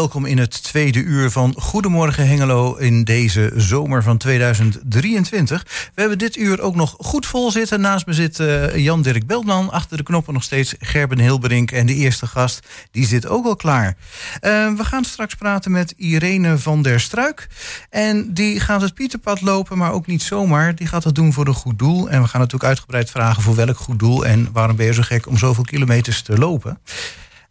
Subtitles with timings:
[0.00, 5.90] Welkom in het tweede uur van Goedemorgen Hengelo in deze zomer van 2023.
[5.94, 7.80] We hebben dit uur ook nog goed vol zitten.
[7.80, 9.70] Naast me zit uh, Jan-Dirk Beltman.
[9.70, 11.70] Achter de knoppen nog steeds Gerben Hilberink.
[11.70, 13.86] En de eerste gast, die zit ook al klaar.
[13.86, 17.48] Uh, we gaan straks praten met Irene van der Struik.
[17.90, 20.74] En die gaat het Pieterpad lopen, maar ook niet zomaar.
[20.74, 22.10] Die gaat dat doen voor een goed doel.
[22.10, 24.26] En we gaan natuurlijk uitgebreid vragen voor welk goed doel...
[24.26, 26.78] en waarom ben je zo gek om zoveel kilometers te lopen.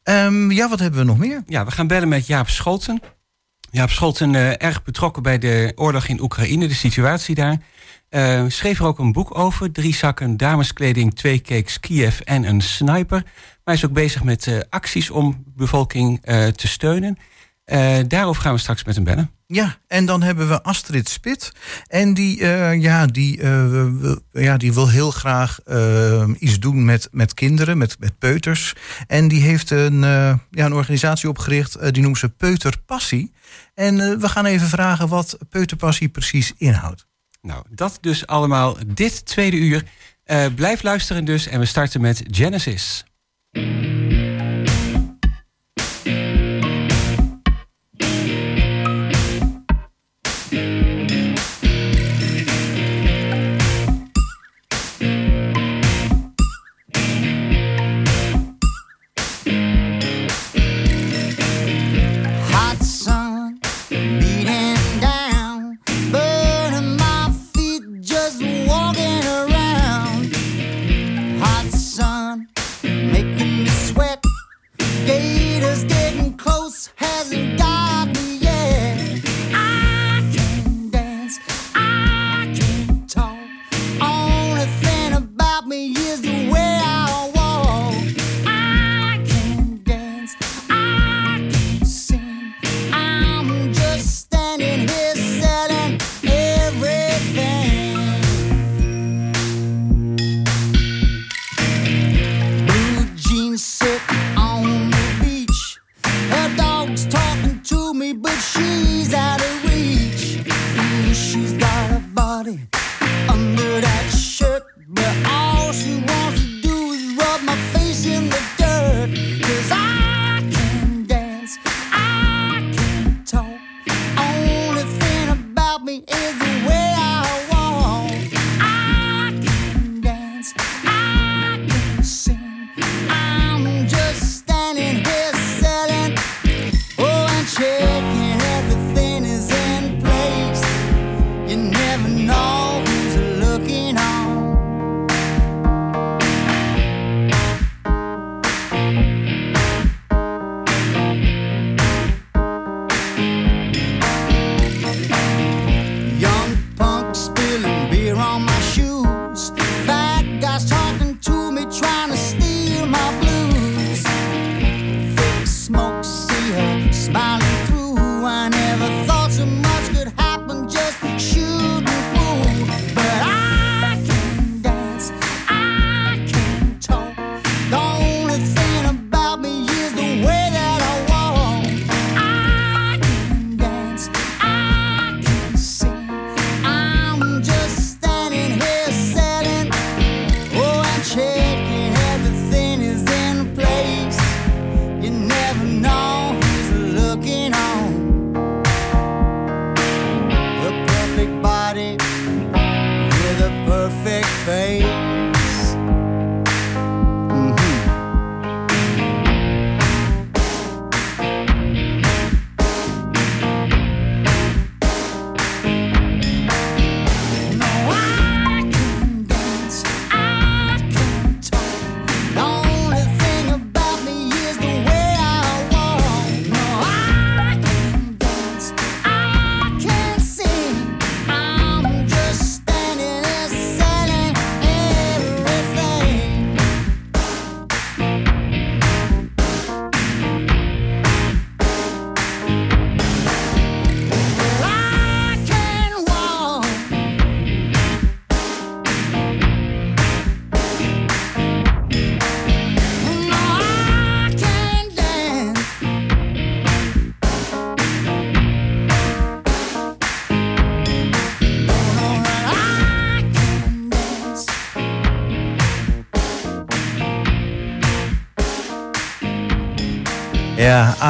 [0.10, 1.44] Um, ja, wat hebben we nog meer?
[1.48, 3.02] Ja, we gaan bellen met Jaap Scholten.
[3.72, 7.58] Jaap Scholten, uh, erg betrokken bij de oorlog in Oekraïne, de situatie daar.
[8.10, 9.72] Uh, schreef er ook een boek over.
[9.72, 13.22] Drie zakken dameskleding, twee cakes Kiev en een sniper.
[13.24, 16.22] Maar hij is ook bezig met uh, acties om bevolking
[16.56, 17.18] te steunen.
[18.08, 19.32] Daarover gaan we straks met hem bellen.
[19.48, 21.52] Ja, en dan hebben we Astrid Spit.
[21.88, 25.60] En die, uh, ja, die, uh, ja, die wil heel graag
[26.40, 28.74] iets doen met, met kinderen, met, met peuters.
[29.08, 33.34] En die heeft een, ja, een organisatie opgericht, die noemt ze Peuterpassie.
[33.74, 37.08] En we gaan even vragen wat Peuterpassie precies inhoudt.
[37.42, 39.84] Nou, dat dus allemaal dit tweede uur.
[40.56, 43.04] blijf luisteren dus en we starten met Genesis.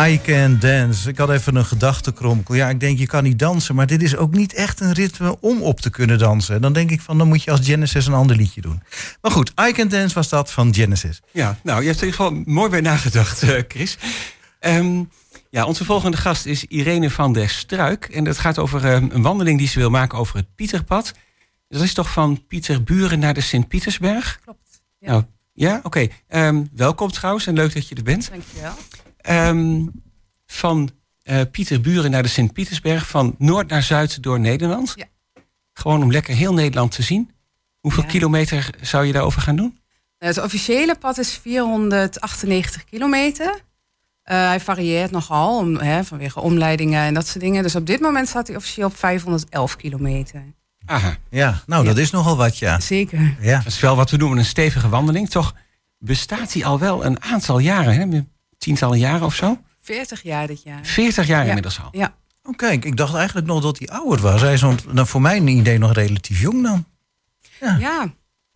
[0.08, 1.10] I Can Dance.
[1.10, 2.56] Ik had even een gedachtekromkel.
[2.56, 5.40] Ja, ik denk je kan niet dansen, maar dit is ook niet echt een ritme
[5.40, 6.62] om op te kunnen dansen.
[6.62, 8.84] Dan denk ik van, dan moet je als Genesis een ander liedje doen.
[9.22, 11.22] Maar goed, I Can Dance was dat van Genesis.
[11.32, 13.98] Ja, nou, je hebt er in ieder geval mooi bij nagedacht, eh, Chris.
[14.60, 15.04] Ehm,
[15.50, 18.06] ja, onze volgende gast is Irene van der Struik.
[18.06, 21.14] En dat gaat over eh, een wandeling die ze wil maken over het Pieterpad.
[21.68, 24.40] Dat is toch van Pieterburen naar de Sint-Pietersberg?
[24.44, 24.82] Klopt.
[25.00, 25.24] Ja, nou,
[25.54, 25.80] ja?
[25.84, 26.08] oké.
[26.28, 28.30] Ehm, welkom trouwens en leuk dat je er bent.
[28.30, 28.74] Dankjewel.
[29.30, 29.92] Um,
[30.46, 30.90] van
[31.24, 34.94] uh, Pieterburen naar de Sint-Pietersberg, van noord naar zuid door Nederland.
[34.96, 35.06] Ja.
[35.74, 37.32] Gewoon om lekker heel Nederland te zien.
[37.80, 38.10] Hoeveel Ja.
[38.10, 39.78] kilometer zou je daarover gaan doen?
[40.18, 43.60] Het officiële pad is 498 kilometer.
[44.24, 47.64] Eh, hij varieert nogal om, hè, vanwege omleidingen en dat soort dingen.
[47.64, 50.44] Dus op dit moment staat hij officieel op 511 kilometer.
[50.86, 52.80] Aha, Ja, nou, dat is nogal wat, ja.
[52.80, 53.36] Zeker.
[53.40, 55.30] Ja, dat is wel wat we noemen een stevige wandeling.
[55.30, 55.56] Toch
[55.98, 58.22] bestaat hij al wel een aantal jaren, hè?
[58.64, 59.58] Tientallen jaren of zo?
[59.82, 60.80] 40 jaar dit jaar.
[60.86, 61.46] 40 jaar Ja.
[61.48, 61.88] inmiddels al.
[61.92, 62.14] Ja,
[62.44, 64.42] oh, kijk, ik dacht eigenlijk nog dat hij ouder was.
[64.42, 66.86] Hij is ont- nou, voor mijn idee nog relatief jong dan.
[67.60, 68.14] ja.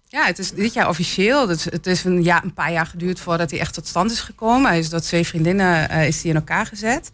[0.07, 1.45] ja het is dit jaar officieel.
[1.47, 4.19] Dus het is een, jaar, een paar jaar geduurd voordat hij echt tot stand is
[4.19, 4.69] gekomen.
[4.69, 7.11] Hij is door twee vriendinnen eh, is hij in elkaar gezet.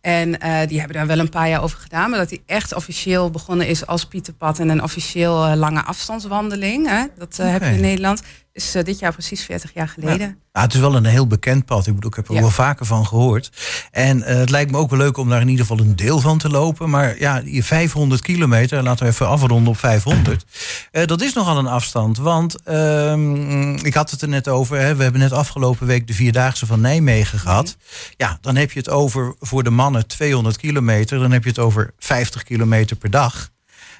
[0.00, 2.10] En eh, die hebben daar wel een paar jaar over gedaan.
[2.10, 6.88] Maar dat hij echt officieel begonnen is als Pieterpad en een officieel eh, lange afstandswandeling.
[6.88, 7.04] Hè?
[7.18, 7.74] Dat eh, heb je Oké.
[7.76, 8.22] in Nederland.
[8.52, 10.36] Is eh, dit jaar precies 40 jaar geleden.
[10.52, 11.86] Ja, het is wel een heel bekend pad.
[11.86, 12.40] Ik bedoel, ik heb er Ja.
[12.40, 13.50] wel vaker van gehoord.
[13.90, 16.20] En eh, het lijkt me ook wel leuk om daar in ieder geval een deel
[16.20, 16.90] van te lopen.
[16.90, 20.44] Maar ja, die 500 kilometer, laten we even afronden op 500.
[20.90, 22.18] eh, dat is nogal een afstand.
[22.18, 24.78] Want ehm, ik had het er net over.
[24.78, 27.76] Hè, we hebben net afgelopen week de Vierdaagse van Nijmegen gehad.
[28.16, 31.18] Ja, dan heb je het over voor de mannen 200 kilometer.
[31.18, 33.50] Dan heb je het over 50 kilometer per dag.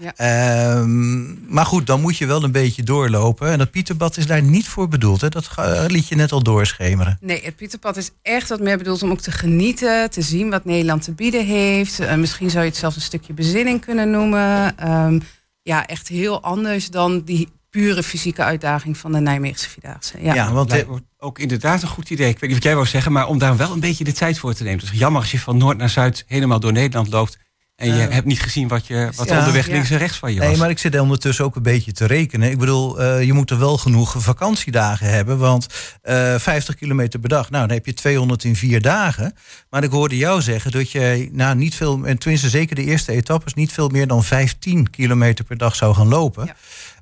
[0.02, 0.12] Ja.
[0.16, 3.48] Ehm, maar goed, dan moet je wel een beetje doorlopen.
[3.50, 5.20] En dat Pieterbad is daar niet voor bedoeld.
[5.20, 5.28] Hè?
[5.28, 7.18] Dat ga- liet je net al doorschemeren.
[7.20, 10.64] Nee, het Pieterpad is echt wat meer bedoeld om ook te genieten, te zien wat
[10.64, 12.00] Nederland te bieden heeft.
[12.00, 14.78] Eh, misschien zou je het zelfs een stukje bezinning kunnen noemen.
[14.78, 15.20] Ehm,
[15.62, 20.18] ja, echt heel anders dan die pure fysieke uitdaging van de Nijmeegse Vierdaagse.
[20.22, 20.34] Ja.
[20.34, 22.28] Ja, want Lijkt me ook inderdaad een goed idee.
[22.28, 24.38] Ik weet niet wat jij wou zeggen, maar om daar wel een beetje de tijd
[24.38, 24.80] voor te nemen.
[24.84, 27.38] Het is jammer als je van noord naar zuid helemaal door Nederland loopt.
[27.76, 29.38] En je hebt niet gezien wat, je, wat Ja.
[29.38, 29.72] onderweg Ja.
[29.72, 30.58] links en rechts van je Nee, was.
[30.58, 32.50] maar ik zit ondertussen ook een beetje te rekenen.
[32.50, 35.38] Ik bedoel, eh, je moet er wel genoeg vakantiedagen hebben.
[35.38, 35.66] Want
[36.02, 39.34] eh 50 kilometer per dag, nou, dan heb je 204 dagen.
[39.70, 43.12] Maar ik hoorde jou zeggen dat je nou, niet veel, en tenminste zeker de eerste
[43.12, 46.46] etappes, niet veel meer dan 15 kilometer per dag zou gaan lopen.
[46.46, 46.54] Ja.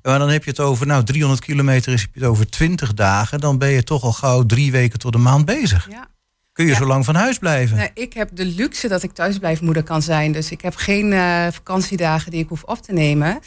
[0.03, 3.39] Maar dan heb je het over, nou, 300 kilometer is het over 20 dagen.
[3.39, 5.87] Dan ben je toch al gauw drie weken tot een maand bezig.
[5.91, 6.09] Ja.
[6.53, 6.77] Kun je Ja.
[6.77, 7.77] zo lang van huis blijven?
[7.77, 10.31] Nou, ik heb de luxe dat ik thuisblijfmoeder kan zijn.
[10.31, 13.39] Dus ik heb geen eh, vakantiedagen die ik hoef op te nemen.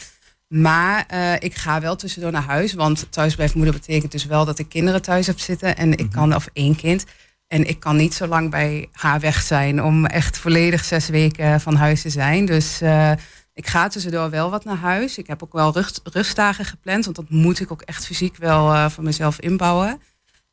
[0.47, 2.73] Maar eh, ik ga wel tussendoor naar huis.
[2.73, 5.77] Want thuisblijfmoeder betekent dus wel dat ik kinderen thuis heb zitten.
[5.77, 7.05] En ik kan, of één kind.
[7.47, 11.61] En ik kan niet zo lang bij haar weg zijn om echt volledig zes weken
[11.61, 12.45] van huis te zijn.
[12.45, 13.11] Dus eh,
[13.53, 15.17] ik ga tussendoor wel wat naar huis.
[15.17, 17.03] Ik heb ook wel rust, rustdagen gepland.
[17.03, 20.01] Want dat moet ik ook echt fysiek wel voor mezelf inbouwen.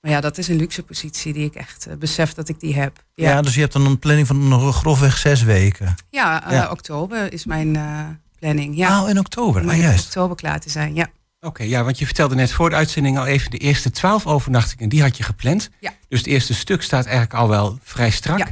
[0.02, 2.74] Maar ja, dat is een luxe positie die ik echt eh, besef dat ik die
[2.74, 3.04] heb.
[3.14, 3.42] Ja.
[3.42, 5.94] dus je hebt dan een planning van nog grofweg zes weken.
[6.10, 6.70] Ja, eh, Ja.
[6.70, 8.04] oktober is mijn eh,
[8.38, 8.76] planning.
[8.76, 9.62] Ja, Ah, in oktober.
[9.62, 10.04] om Ah, in juist.
[10.04, 10.94] oktober klaar te zijn.
[10.94, 11.06] Ja.
[11.40, 14.88] Oké, ja, want je vertelde net voor de uitzending al even de eerste twaalf overnachtingen,
[14.88, 15.70] die had je gepland.
[15.80, 15.92] Ja.
[16.08, 18.38] Dus het eerste stuk staat eigenlijk al wel vrij strak.
[18.38, 18.46] Ja.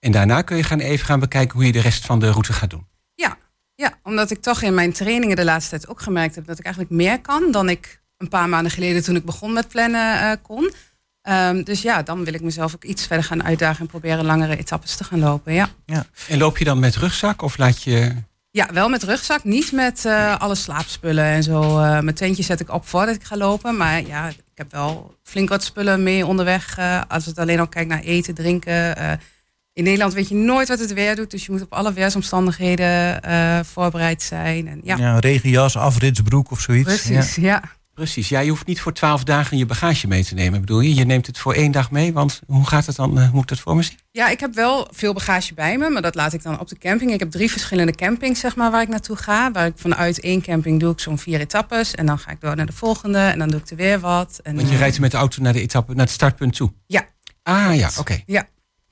[0.00, 2.52] En daarna kun je gaan even gaan bekijken hoe je de rest van de route
[2.52, 2.86] gaat doen.
[3.14, 3.36] Ja.
[3.74, 6.64] ja, omdat ik toch in mijn trainingen de laatste tijd ook gemerkt heb dat ik
[6.64, 10.30] eigenlijk meer kan dan ik een paar maanden geleden toen ik begon met plannen eh,
[10.42, 10.72] kon.
[11.22, 14.56] Ehm, dus ja, dan wil ik mezelf ook iets verder gaan uitdagen en proberen langere
[14.56, 15.52] etappes te gaan lopen.
[15.52, 15.68] Ja,
[16.28, 18.14] En loop je dan met rugzak of laat je...
[18.50, 21.62] ja wel met rugzak, niet met eh, alle slaapspullen en zo.
[21.80, 23.76] Eh, mijn tentje zet ik op voordat ik ga lopen.
[23.76, 26.78] Maar ja, ik heb wel flink wat spullen mee onderweg.
[27.08, 28.96] als het alleen al kijkt naar eten, drinken.
[29.72, 31.30] in Nederland weet je nooit wat het weer doet.
[31.30, 34.68] Dus je moet op alle weersomstandigheden voorbereid zijn.
[34.68, 36.84] En, ja, Ja, regenjas, afritsbroek of zoiets.
[37.02, 37.34] precies.
[37.34, 37.62] Ja.
[37.96, 40.94] Precies, ja, je hoeft niet voor twaalf dagen je bagage mee te nemen, bedoel je?
[40.94, 43.18] Je neemt het voor één dag mee, want hoe gaat het dan?
[43.18, 43.98] eh, moet ik dat voor me zien?
[44.10, 45.90] ja, ik heb wel veel bagage bij me.
[45.90, 47.12] Maar dat laat ik dan op de camping.
[47.12, 49.52] Ik heb drie verschillende campings zeg maar, waar ik naartoe ga.
[49.52, 51.94] Waar ik vanuit één camping doe ik zo'n vier etappes.
[51.94, 53.18] En dan ga ik door naar de volgende.
[53.18, 54.40] En dan doe ik er weer wat.
[54.42, 56.72] En, Want je eh, rijdt met de auto naar de etappe, naar het startpunt toe.
[56.86, 57.06] Ja.
[57.42, 58.22] Ah ja, oké.
[58.26, 58.46] Ja,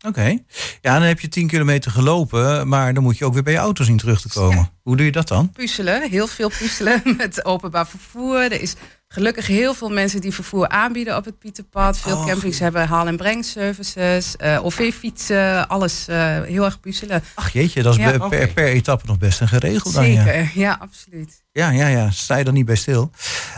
[0.06, 0.38] Oké.
[0.80, 3.58] Ja, dan heb je 10 kilometer gelopen, maar dan moet je ook weer bij je
[3.58, 4.56] auto zien terug te komen.
[4.56, 4.70] Ja.
[4.82, 5.50] Hoe doe je dat dan?
[5.52, 8.40] puzzelen, heel veel puzzelen met openbaar vervoer.
[8.42, 8.74] Er is
[9.08, 11.98] gelukkig heel veel mensen die vervoer aanbieden op het Pieterpad.
[11.98, 17.22] Veel Oh, campings hebben haal- en breng services, eh OV-fietsen, alles eh, heel erg puzzelen.
[17.34, 20.10] Ach jeetje, dat is Ja, per, per, etappe nog best een geregeld dan.
[20.12, 20.24] Ja.
[20.24, 21.42] Zeker, ja, absoluut.
[21.52, 22.10] ja, ja, ja.
[22.10, 23.10] Sta je er niet bij stil.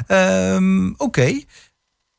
[0.07, 1.41] Ehm, Oké.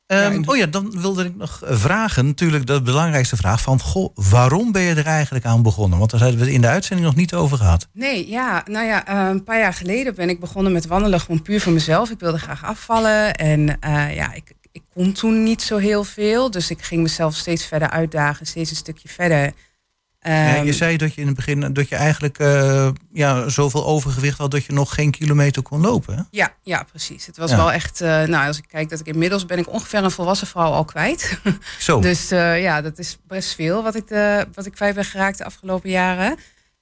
[0.08, 3.80] Ehm, oh ja, dan wilde ik nog vragen, natuurlijk de belangrijkste vraag van...
[3.80, 6.00] Goh, waarom ben je er eigenlijk aan begonnen?
[6.00, 7.88] Want daar hebben we het in de uitzending nog niet over gehad.
[7.94, 11.42] Nee, ja, nou ja, eh, een paar jaar geleden ben ik begonnen met wandelen gewoon
[11.42, 12.10] puur voor mezelf.
[12.10, 16.52] Ik wilde graag afvallen en uh, ja, ik, ik kon toen niet zo heel veel.
[16.52, 19.54] Dus ik ging mezelf steeds verder uitdagen, steeds een stukje verder
[20.32, 24.38] je ehm, zei dat je in het begin dat je eigenlijk uh, ja, zoveel overgewicht
[24.38, 26.28] had dat je nog geen kilometer kon lopen.
[26.32, 27.26] Ja, ja, precies.
[27.26, 28.02] Het was wel echt.
[28.02, 30.86] Uh, nou, als ik kijk dat ik inmiddels ben ik ongeveer een volwassen vrouw al
[30.86, 31.40] kwijt.
[31.80, 32.00] Zo.
[32.00, 35.38] dus uh, ja, dat is best veel wat ik, de, wat ik kwijt ben geraakt
[35.38, 36.38] de afgelopen jaren.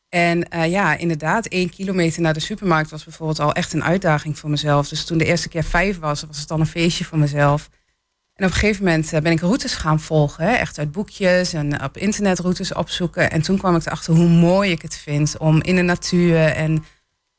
[0.09, 4.49] En ja, inderdaad, één kilometer naar de supermarkt was bijvoorbeeld al echt een uitdaging voor
[4.49, 4.87] mezelf.
[4.87, 7.69] Dus toen de eerste keer vijf was, was het dan een feestje voor mezelf.
[8.36, 11.54] En op een gegeven moment eh, ben ik routes gaan volgen, hè, echt uit boekjes
[11.54, 13.32] en op internet routes opzoeken.
[13.32, 16.84] En toen kwam ik erachter hoe mooi ik het vind om in de natuur en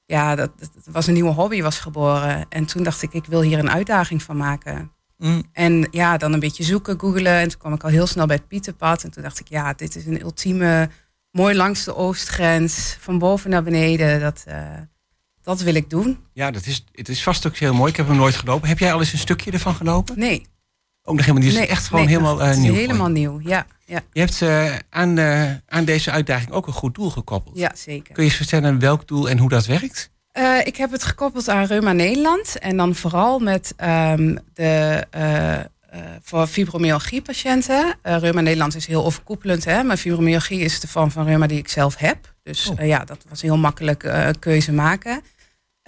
[0.07, 2.47] ja, dat, dat was een nieuwe hobby was geboren.
[2.49, 4.93] En toen dacht ik, ik wil hier een uitdaging van maken.
[5.19, 5.43] Mm.
[5.53, 7.33] En ja, dan een beetje zoeken, googlen.
[7.33, 9.05] En toen kwam ik al heel snel bij het Pieterpad.
[9.05, 10.91] En toen dacht ik, ja, dit is een ultieme,
[11.31, 14.21] mooi langs de oostgrens, van boven naar beneden.
[14.21, 14.55] Dat, uh,
[15.43, 16.19] dat wil ik doen.
[16.33, 17.91] Ja, dat is, het is vast ook heel mooi.
[17.91, 18.69] Ik heb hem nooit gelopen.
[18.69, 20.19] Heb jij al eens een stukje ervan gelopen?
[20.19, 20.47] Nee.
[21.09, 22.75] Ook nog helemaal Die is echt gewoon helemaal uh, nieuw.
[22.75, 23.67] Helemaal nieuw, ja.
[23.85, 24.01] ja.
[24.13, 27.59] Je hebt uh, aan, uh, aan deze uitdaging ook een goed doel gekoppeld.
[27.59, 28.15] Ja, zeker.
[28.15, 30.15] Kun je eens vertellen welk doel en hoe dat werkt?
[30.65, 32.59] ik heb het gekoppeld aan Reuma Nederland.
[32.59, 35.07] En dan vooral met um, de
[36.23, 37.95] voor fibromyalgie-patiënten.
[38.03, 39.83] Reuma Nederland is heel overkoepelend, hè?
[39.83, 42.35] maar fibromyalgie is de vorm van reuma die ik zelf heb.
[42.43, 42.87] Dus oh.
[42.87, 45.23] ja, dat was een heel makkelijk keuze maken.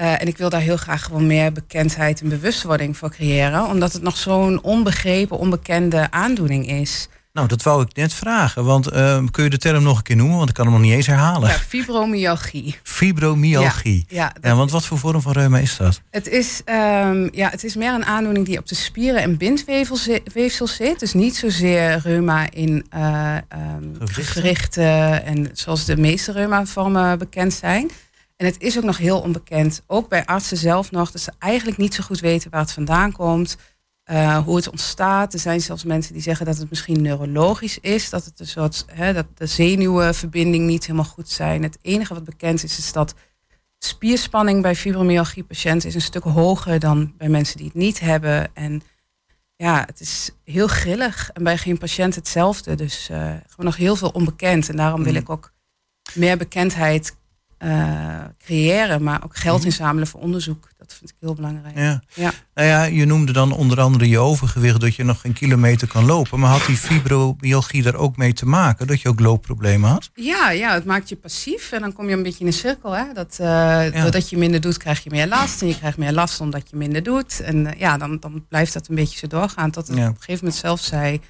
[0.01, 3.67] Uh, en ik wil daar heel graag gewoon meer bekendheid en bewustwording voor creëren.
[3.67, 7.09] Omdat het nog zo'n onbegrepen, onbekende aandoening is.
[7.33, 8.65] Nou, dat wou ik net vragen.
[8.65, 10.37] Want uh, kun je de term nog een keer noemen?
[10.37, 11.49] Want ik kan hem nog niet eens herhalen.
[11.49, 12.79] Ja, fibromyalgie.
[12.83, 14.05] Fibromyalgie.
[14.09, 16.01] Ja, ja, want wat voor vorm van reuma is dat?
[16.11, 20.67] Het is, um, ja, het is meer een aandoening die op de spieren en bindweefsel
[20.67, 21.01] zit.
[21.01, 23.37] Dus niet zozeer reuma in uh,
[23.77, 25.25] um, gewrichten.
[25.25, 27.91] en zoals de meeste reuma-vormen bekend zijn.
[28.39, 31.77] En het is ook nog heel onbekend, ook bij artsen zelf nog, dat ze eigenlijk
[31.79, 33.57] niet zo goed weten waar het vandaan komt,
[34.11, 35.33] uh, hoe het ontstaat.
[35.33, 38.85] Er zijn zelfs mensen die zeggen dat het misschien neurologisch is, dat het een soort,
[38.93, 41.63] hè, dat de zenuwverbinding niet helemaal goed zijn.
[41.63, 43.15] Het enige wat bekend is, is dat
[43.79, 48.55] spierspanning bij fibromyalgie-patiënten is een stuk hoger dan bij mensen die het niet hebben.
[48.55, 48.83] En
[49.57, 52.75] ja, het is heel grillig en bij geen patiënt hetzelfde.
[52.75, 54.69] Dus uh, gewoon nog heel veel onbekend.
[54.69, 55.19] En daarom wil mm.
[55.19, 55.53] ik ook
[56.15, 57.17] meer bekendheid
[57.65, 59.67] uh, creëren, maar ook geld mhm.
[59.67, 60.69] inzamelen voor onderzoek.
[60.79, 61.79] Dat vind ik heel belangrijk.
[61.79, 62.03] Ja.
[62.15, 62.33] ja.
[62.55, 66.05] Nou ja, je noemde dan onder andere je overgewicht, dat je nog geen kilometer kan
[66.05, 66.41] lopen.
[66.41, 70.11] Maar had die fibromyalgie daar ook mee te maken, dat je ook loopproblemen had?
[70.15, 72.93] Ja, ja, het maakt je passief en dan kom je een beetje in een cirkel.
[72.97, 73.05] Hè?
[73.13, 75.63] Dat, uh, Doordat je minder doet, krijg je meer last.
[75.63, 77.41] En je krijgt meer last omdat je minder doet.
[77.41, 79.71] En uh, ja, dan, dan blijft dat een beetje zo doorgaan.
[79.71, 81.21] Tot het op een gegeven moment zelf zei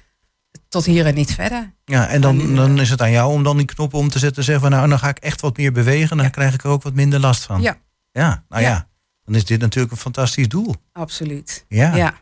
[0.69, 1.73] tot hier en niet verder.
[1.85, 4.37] Ja, en dan, dan is het aan jou om dan die knop om te zetten
[4.37, 6.69] en zeggen van nou, dan ga ik echt wat meer bewegen, dan krijg ik er
[6.69, 7.61] ook wat minder last van.
[7.61, 7.77] Ja.
[8.11, 8.87] Ja, nou ja.
[9.25, 10.75] dan is dit natuurlijk een fantastisch doel.
[10.91, 11.65] Absoluut.
[11.67, 11.95] Ja.
[11.95, 12.13] ja.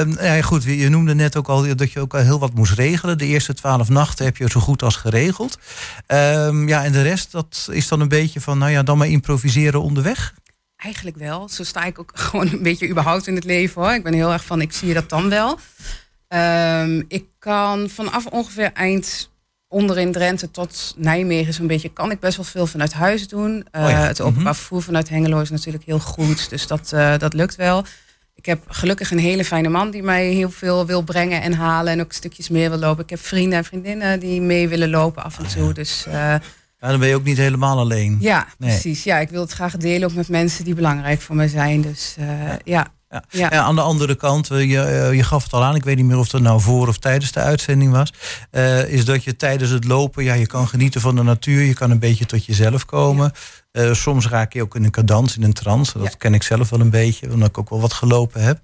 [0.00, 2.72] um, ja, goed, je noemde net ook al dat je ook al heel wat moest
[2.72, 3.18] regelen.
[3.18, 5.58] De eerste twaalf nachten heb je zo goed als geregeld.
[6.06, 9.08] Um, ja, en de rest, dat is dan een beetje van, nou ja, dan maar
[9.08, 10.34] improviseren onderweg.
[10.76, 11.48] Eigenlijk wel.
[11.48, 13.92] Zo sta ik ook gewoon een beetje überhaupt in het leven hoor.
[13.92, 15.58] Ik ben heel erg van, ik zie je dat dan wel.
[16.28, 19.30] Um, ik kan vanaf ongeveer eind
[19.68, 23.66] onderin Drenthe tot Nijmegen zo'n beetje kan ik best wel veel vanuit huis doen.
[23.72, 24.06] Uh, oh ja.
[24.06, 24.54] Het openbaar mhm.
[24.54, 27.84] vervoer vanuit Hengelo is natuurlijk heel goed, dus dat, uh, dat lukt wel.
[28.34, 31.92] Ik heb gelukkig een hele fijne man die mij heel veel wil brengen en halen
[31.92, 33.02] en ook stukjes meer wil lopen.
[33.02, 35.72] Ik heb vrienden en vriendinnen die mee willen lopen af en toe.
[35.72, 36.40] Dus, uh, ja,
[36.78, 38.16] dan ben je ook niet helemaal alleen.
[38.20, 39.04] Ja, precies.
[39.04, 41.82] Ja, ik wil het graag delen ook met mensen die belangrijk voor mij zijn.
[41.82, 42.58] Dus ja.
[42.64, 42.94] ja.
[43.08, 43.22] Ja.
[43.28, 43.50] ja.
[43.50, 46.04] aan de andere kant, eh, je, eh, je gaf het al aan, ik weet niet
[46.04, 48.12] meer of dat nou voor of tijdens de uitzending was.
[48.52, 51.74] Uh, is dat je tijdens het lopen, ja, je kan genieten van de natuur, je
[51.74, 53.32] kan een beetje tot jezelf komen.
[53.72, 55.98] Uh, soms raak je ook in een cadans, in een trance.
[55.98, 58.60] Dat ken ik zelf wel een beetje, omdat ik ook wel wat gelopen heb.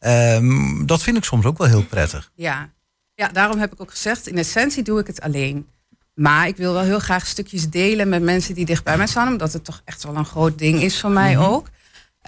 [0.00, 2.30] Um, dat vind ik soms ook wel heel prettig.
[2.34, 2.70] Ja.
[3.14, 5.66] ja, daarom heb ik ook gezegd, in essentie doe ik het alleen.
[6.14, 9.28] Maar ik wil wel heel graag stukjes delen met mensen die dicht bij mij staan,
[9.28, 11.52] omdat het toch echt wel een groot ding is voor mij mm -hmm.
[11.52, 11.68] ook.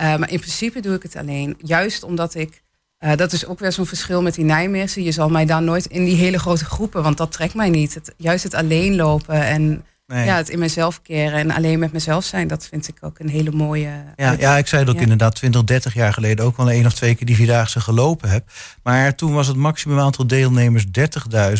[0.01, 1.57] Uh, maar in principe doe ik het alleen.
[1.63, 2.63] Juist omdat ik.
[3.05, 5.03] Uh, dat is ook weer zo'n verschil met die Nijmeegse.
[5.03, 7.95] Je zal mij daar nooit in die hele grote groepen, want dat trekt mij niet.
[7.95, 10.25] Het, juist het alleen lopen en nee.
[10.25, 13.29] ja, het in mezelf keren en alleen met mezelf zijn, dat vind ik ook een
[13.29, 14.05] hele mooie.
[14.17, 16.95] Ja, ja ik zei dat ik inderdaad 20, 30 jaar geleden ook wel één of
[16.95, 18.51] twee keer die vierdaagse gelopen heb.
[18.83, 20.85] Maar toen was het maximum aantal deelnemers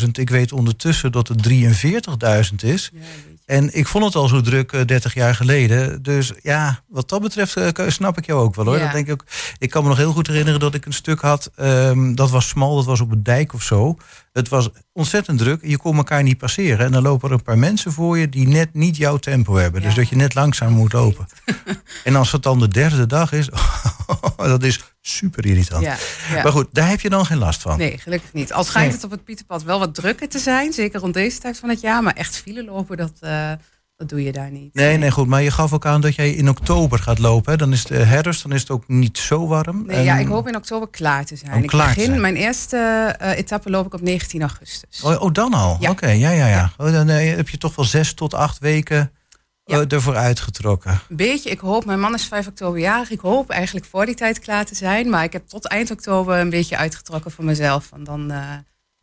[0.01, 0.11] 30.000.
[0.13, 2.91] Ik weet ondertussen dat het 43.000 is.
[2.93, 3.01] Ja,
[3.49, 6.03] En ik vond het al zo druk uh, 30 jaar geleden.
[6.03, 8.77] Dus ja, wat dat betreft uh, snap ik jou ook wel hoor.
[8.77, 8.83] Ja.
[8.83, 9.25] Dat denk ik, ook.
[9.59, 11.51] ik kan me nog heel goed herinneren dat ik een stuk had.
[11.61, 13.97] Um, dat was smal, dat was op een dijk of zo.
[14.33, 15.61] Het was ontzettend druk.
[15.63, 16.87] Je kon elkaar niet passeren.
[16.87, 19.81] En dan lopen er een paar mensen voor je die net niet jouw tempo hebben.
[19.81, 19.87] Ja.
[19.87, 21.27] Dus dat je net langzaam moet lopen.
[22.05, 23.49] en als het dan de derde dag is,
[24.37, 25.85] dat is super irritant.
[25.85, 25.97] Ja,
[26.35, 26.43] ja.
[26.43, 27.79] Maar goed, daar heb je dan geen last van.
[27.79, 28.53] Nee, gelukkig niet.
[28.53, 28.95] Al schijnt Nee.
[28.97, 30.73] het op het Pieterpad wel wat drukker te zijn.
[30.73, 32.03] Zeker rond deze tijd van het jaar.
[32.03, 33.51] Maar echt file lopen, dat, uh,
[33.97, 34.75] dat doe je daar niet.
[34.75, 35.27] Nee, nee, goed.
[35.27, 37.53] Maar je gaf ook aan dat jij in oktober gaat lopen.
[37.53, 37.59] Hè?
[37.59, 39.87] Dan is het herfst, dan is het ook niet zo warm.
[39.87, 41.67] Nee, ja, ik hoop in oktober klaar te zijn.
[41.67, 42.21] Klaar ik te begin, zijn.
[42.21, 45.01] mijn eerste uh, etappe loop ik op 19 augustus.
[45.03, 45.77] Oh, oh dan al?
[45.81, 45.91] Ja.
[45.91, 46.57] Oké, okay, ja, ja, ja.
[46.57, 46.73] Ja.
[46.77, 49.13] Oh, dan uh, heb je toch wel zes tot acht weken
[49.69, 49.79] Ja.
[49.79, 51.01] uh, ervoor uitgetrokken.
[51.09, 53.11] Een beetje, ik hoop, mijn man is 5 oktober jarig.
[53.11, 55.11] Ik hoop eigenlijk voor die tijd klaar te zijn.
[55.11, 57.93] Maar ik heb tot eind oktober een beetje uitgetrokken voor mezelf.
[57.93, 58.53] En dan, uh,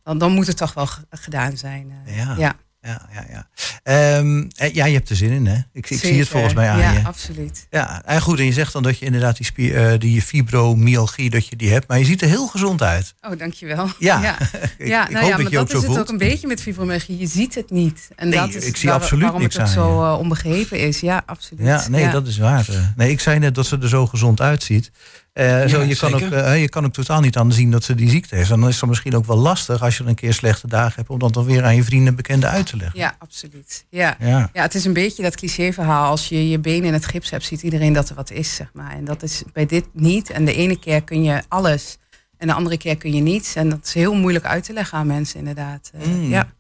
[0.04, 1.94] dan, dan moet het toch wel gedaan zijn.
[2.08, 2.36] Uh, ja.
[2.38, 2.56] ja.
[2.86, 4.18] Ja, ja, ja.
[4.18, 5.56] Um, ja, je hebt er zin in, hè?
[5.74, 7.04] Ik, ik zie het volgens mij aan ja, je.
[7.04, 7.68] absoluut.
[7.70, 8.40] Ja, en goed.
[8.40, 11.72] En je zegt dan dat je inderdaad die, spier, uh, die fibromyalgie, dat je die
[11.72, 11.88] hebt.
[11.88, 13.14] Maar je ziet er heel gezond uit.
[13.22, 13.90] Oh, dankjewel.
[14.00, 14.38] Ja, ja.
[14.78, 16.00] ik, ja, ik nou hoop ja, dat maar je ook dat is het voelt.
[16.00, 17.18] ook een beetje met fibromyalgie.
[17.18, 18.10] Je ziet het niet.
[18.16, 20.12] En Nee, dat is ik zie waar, absoluut waarom niks het ook zo je.
[20.14, 21.00] uh, onbegrepen is.
[21.00, 21.66] Ja, absoluut.
[21.66, 22.12] Ja, nee, ja.
[22.12, 22.94] dat is waar.
[22.96, 24.92] Nee, ik zei net dat ze er zo gezond uitziet.
[25.40, 27.96] Uh, zo, je, kan ook, uh, je kan ook totaal niet aan zien dat ze
[27.96, 28.52] die ziekte heeft.
[28.52, 31.10] En dan is het misschien ook wel lastig als je een keer slechte dagen hebt...
[31.10, 33.00] om dat dan weer aan je vrienden en bekenden uit te leggen.
[33.00, 33.86] Ja, absoluut.
[33.90, 34.16] Ja.
[34.20, 34.50] Ja.
[34.54, 36.10] ja, het is een beetje dat clichéverhaal.
[36.10, 38.70] Als je je benen in het gips hebt, ziet iedereen dat er wat is, zeg
[38.74, 38.92] maar.
[38.92, 40.30] En dat is bij dit niet.
[40.30, 41.98] En de ene keer kun je alles
[42.38, 43.56] en de andere keer kun je niets.
[43.56, 45.92] En dat is heel moeilijk uit te leggen aan mensen, inderdaad.
[45.96, 46.30] Uh, Mm.
[46.30, 46.54] Ja.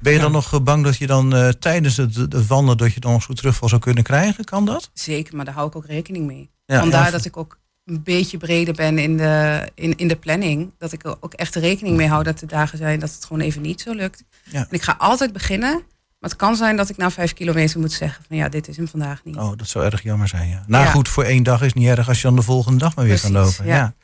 [0.00, 0.34] Ben je dan Ja.
[0.34, 2.76] nog bang dat je dan uh, tijdens het, het wandelen...
[2.76, 4.44] dat je dan nog zo'n terugval zou kunnen krijgen?
[4.44, 4.90] Kan dat?
[4.94, 6.50] Zeker, maar daar hou ik ook rekening mee.
[6.66, 7.10] Ja, Vandaar ja.
[7.10, 10.72] dat ik ook een beetje breder ben in de, in, in de planning.
[10.78, 13.42] Dat ik er ook echt rekening mee hou dat er dagen zijn dat het gewoon
[13.42, 14.24] even niet zo lukt.
[14.44, 14.58] Ja.
[14.58, 15.72] En ik ga altijd beginnen.
[16.18, 18.76] Maar het kan zijn dat ik na vijf kilometer moet zeggen van ja, dit is
[18.76, 19.36] hem vandaag niet.
[19.36, 20.64] Oh, dat zou erg jammer zijn, ja.
[20.66, 20.90] Nou Ja.
[20.90, 22.08] goed, voor één dag is het niet erg...
[22.08, 23.66] als je dan de volgende dag maar weer kan lopen.
[23.66, 23.74] Ja.
[23.76, 23.94] ja.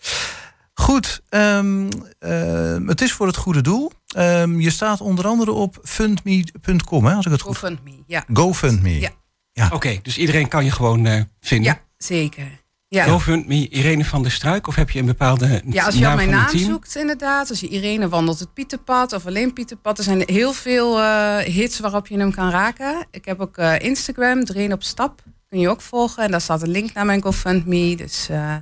[0.75, 1.89] Goed, um,
[2.21, 3.93] uh, het is voor het goede doel.
[4.17, 7.57] Um, je staat onder andere op fundme.com, hè, als ik het goed...
[7.57, 8.25] GoFundMe, ja.
[8.33, 9.01] GoFundMe.
[9.01, 9.11] Ja.
[9.53, 9.67] Ja.
[9.67, 11.73] Oké, okay, dus iedereen kan je gewoon uh, vinden.
[11.73, 12.61] Ja, zeker.
[12.91, 13.05] Ja.
[13.05, 14.67] GoFundMe, Irene van der Struik?
[14.67, 17.51] Of heb je een bepaalde Ja, als je naam op mijn naam zoekt inderdaad.
[17.51, 19.99] Als je Irene wandelt het Pieterpad of alleen Pieterpad.
[19.99, 23.07] Er zijn heel veel uh, hits waarop je hem kan raken.
[23.11, 25.23] Ik heb ook uh, Instagram, Dreen op stap.
[25.49, 26.25] Kun je ook volgen.
[26.25, 27.97] En daar staat een link naar mijn GoFundMe.
[27.97, 28.57] Dus uh,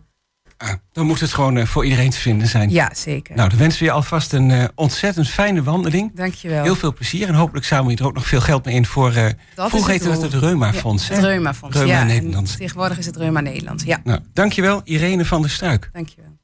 [0.57, 2.71] ah, dan moet het gewoon uh, voor iedereen te vinden zijn.
[2.71, 3.37] ja, zeker.
[3.37, 6.11] Nou, dan wensen we je alvast een uh, ontzettend fijne wandeling.
[6.15, 6.63] Dankjewel.
[6.63, 9.13] Heel veel plezier en hopelijk zamel je er ook nog veel geld mee in voor...
[9.13, 11.07] Uh, dat vroeger heette dat het Reuma-fonds.
[11.07, 12.05] Ja, het Reuma-fonds, Reuma ja.
[12.05, 12.51] Nederland.
[12.51, 14.01] En tegenwoordig is het Reuma Nederland, ja.
[14.05, 15.91] Nou, dankjewel Irene van der Struik.
[15.93, 16.36] Dankjewel.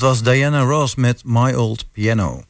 [0.00, 2.42] Dat was Diana Ross met My Old Piano.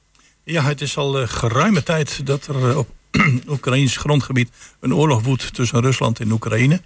[0.44, 2.88] Ja, het is al eh, geruime tijd dat er eh, op
[3.48, 6.80] Oekraïns grondgebied een oorlog woedt tussen Rusland en Oekraïne.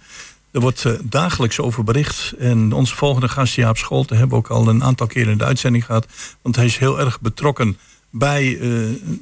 [0.51, 2.33] Er wordt eh, dagelijks over bericht.
[2.39, 5.43] En onze volgende gast, Jaap Scholte, hebben we ook al een aantal keren in de
[5.43, 6.07] uitzending gehad.
[6.41, 7.77] Want hij is heel erg betrokken
[8.09, 8.57] bij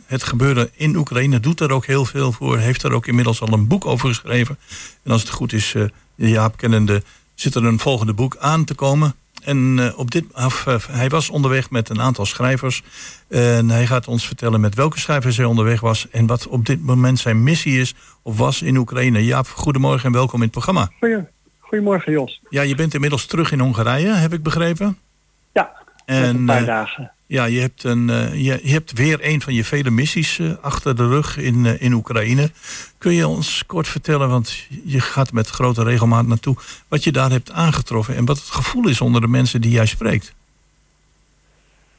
[0.06, 1.40] het gebeuren in Oekraïne.
[1.40, 2.58] Doet er ook heel veel voor.
[2.58, 4.58] Heeft er ook inmiddels al een boek over geschreven.
[5.04, 5.84] En als het goed is, eh,
[6.16, 7.04] Jaap kennende,
[7.36, 9.16] zit er een volgende boek aan te komen.
[9.44, 12.84] En eh, op dit, af, eh, hij was onderweg met een aantal schrijvers.
[13.28, 16.10] En hij gaat ons vertellen met welke schrijvers hij onderweg was.
[16.10, 19.26] En wat op dit moment zijn missie is of was in Oekraïne.
[19.26, 20.90] Jaap, goedemorgen en welkom in het programma.
[21.60, 22.42] Goedemorgen Jos.
[22.50, 24.98] Ja, je bent inmiddels terug in Hongarije, heb ik begrepen.
[25.54, 25.72] Ja,
[26.06, 27.12] En een paar eh, dagen.
[27.30, 30.96] Ja, je hebt, een, eh, je, hebt weer een van je vele missies eh, achter
[30.96, 32.50] de rug in, eh, in Oekraïne.
[32.98, 36.56] Kun je ons kort vertellen, want je gaat met grote regelmaat naartoe,
[36.88, 39.86] wat je daar hebt aangetroffen en wat het gevoel is onder de mensen die jij
[39.86, 40.36] spreekt?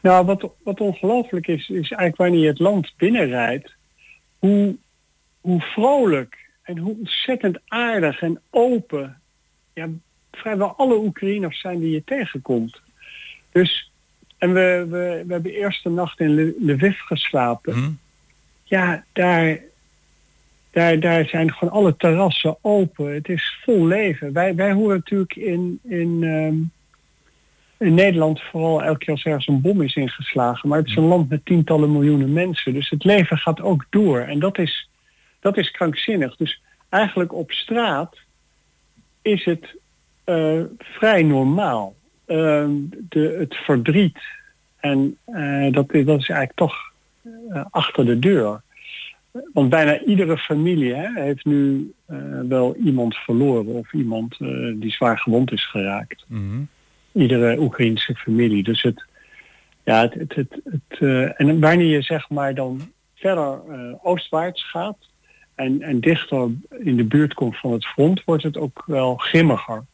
[0.00, 3.74] Nou, wat, wat ongelooflijk is, is eigenlijk wanneer je het land binnenrijdt,
[4.38, 4.76] hoe,
[5.40, 9.20] hoe vrolijk en hoe ontzettend aardig en open
[9.74, 9.88] ja,
[10.30, 12.80] vrijwel alle Oekraïners zijn die je tegenkomt.
[13.52, 13.89] Dus,
[14.40, 17.74] en we, we, we hebben eerst de nacht in Lviv geslapen.
[17.74, 17.90] Hm?
[18.64, 19.59] ja, daar,
[20.70, 23.14] daar, daar zijn gewoon alle terrassen open.
[23.14, 24.33] Het is vol leven.
[24.33, 26.57] Wij, wij horen natuurlijk in, in, ehm,
[27.88, 30.68] in Nederland vooral elke keer als ergens een bom is ingeslagen.
[30.68, 32.74] Maar het is een land met tientallen miljoenen mensen.
[32.74, 34.20] Dus het leven gaat ook door.
[34.20, 34.88] En dat is,
[35.40, 36.37] dat is krankzinnig.
[36.37, 38.16] Dus eigenlijk op straat
[39.22, 39.76] is het
[40.24, 41.94] eh, vrij normaal.
[42.30, 42.70] Ehm,
[43.08, 44.18] de, het verdriet.
[44.80, 46.74] En eh, dat, is- dat is eigenlijk toch
[47.22, 48.62] eh, achter de deur.
[49.52, 52.16] Want bijna iedere familie hè, heeft nu eh,
[52.48, 54.38] wel iemand verloren of iemand
[54.74, 56.24] die zwaar gewond is geraakt.
[57.12, 58.62] Iedere Oekraïnse familie.
[58.62, 59.04] Dus het,
[59.84, 62.80] ja, het, het, het, het, en wanneer je zeg maar dan
[63.14, 63.60] verder
[64.02, 64.96] oostwaarts gaat
[65.54, 69.84] en, en dichter in de buurt komt van het front, wordt het ook wel grimmiger.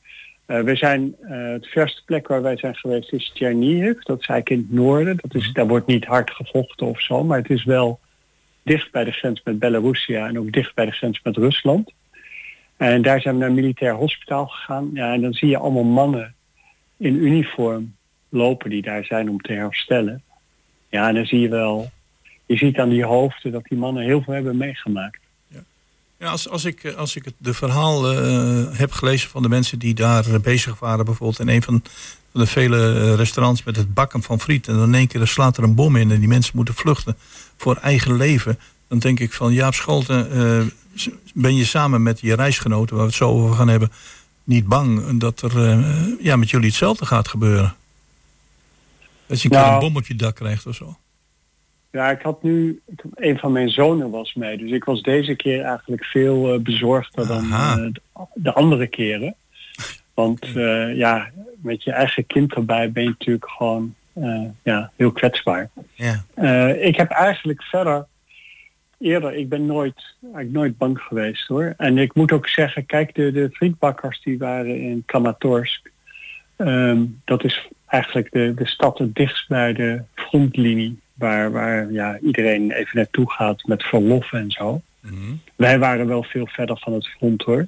[0.46, 4.02] Eh, we zijn, eh, het verste plek waar wij zijn geweest is Tchernihiv.
[4.02, 5.16] Dat is eigenlijk in het noorden.
[5.16, 8.00] Dat is, daar wordt niet hard gevochten of zo, maar het is wel
[8.62, 11.92] dicht bij de grens met Belarusia en ook dicht bij de grens met Rusland.
[12.76, 14.90] En daar zijn we naar een militair hospitaal gegaan.
[14.94, 16.34] Ja, en dan zie je allemaal mannen
[16.96, 17.94] in uniform
[18.28, 20.22] lopen die daar zijn om te herstellen.
[20.88, 21.90] Ja, en dan zie je wel,
[22.46, 25.20] je ziet aan die hoofden dat die mannen heel veel hebben meegemaakt.
[26.26, 29.48] Ja, als, als ik, eh, als ik het de verhaal eh, heb gelezen van de
[29.48, 31.82] mensen die daar eh, bezig waren, bijvoorbeeld in een van,
[32.32, 35.62] de vele restaurants met het bakken van friet, en dan in één keer slaat er
[35.62, 37.16] een bom in en die mensen moeten vluchten
[37.56, 38.58] voor eigen leven,
[38.88, 43.10] dan denk ik van Jaap Scholten, s- ben je samen met je reisgenoten, waar we
[43.10, 43.92] het zo over gaan hebben,
[44.44, 45.60] niet bang dat er
[46.22, 47.74] ja, met jullie hetzelfde gaat gebeuren?
[49.26, 49.72] Dat je een keer Nou.
[49.74, 50.96] een bom op je dak krijgt of zo.
[51.90, 52.80] Ja, ik had nu,
[53.14, 57.26] een van mijn zonen was mee, dus ik was deze keer eigenlijk veel eh, bezorgder
[57.26, 58.00] dan eh, de-
[58.34, 59.34] de andere keren.
[60.14, 63.94] Want eh, ja, met je eigen kind erbij ben je natuurlijk gewoon
[64.62, 65.70] ja, heel kwetsbaar.
[65.94, 66.24] Ja.
[66.72, 68.06] Ik heb eigenlijk verder
[68.98, 71.74] eerder, ik ben nooit, eigenlijk nooit bang geweest hoor.
[71.76, 75.90] En ik moet ook zeggen, kijk, de, de frietbakkers die waren in Kramatorsk.
[76.56, 80.98] ehm, dat is eigenlijk de, de stad het dichtst bij de frontlinie.
[81.16, 84.80] Waar, waar ja, iedereen even naartoe gaat met verlof en zo.
[85.56, 87.66] Wij waren wel veel verder van het front hoor.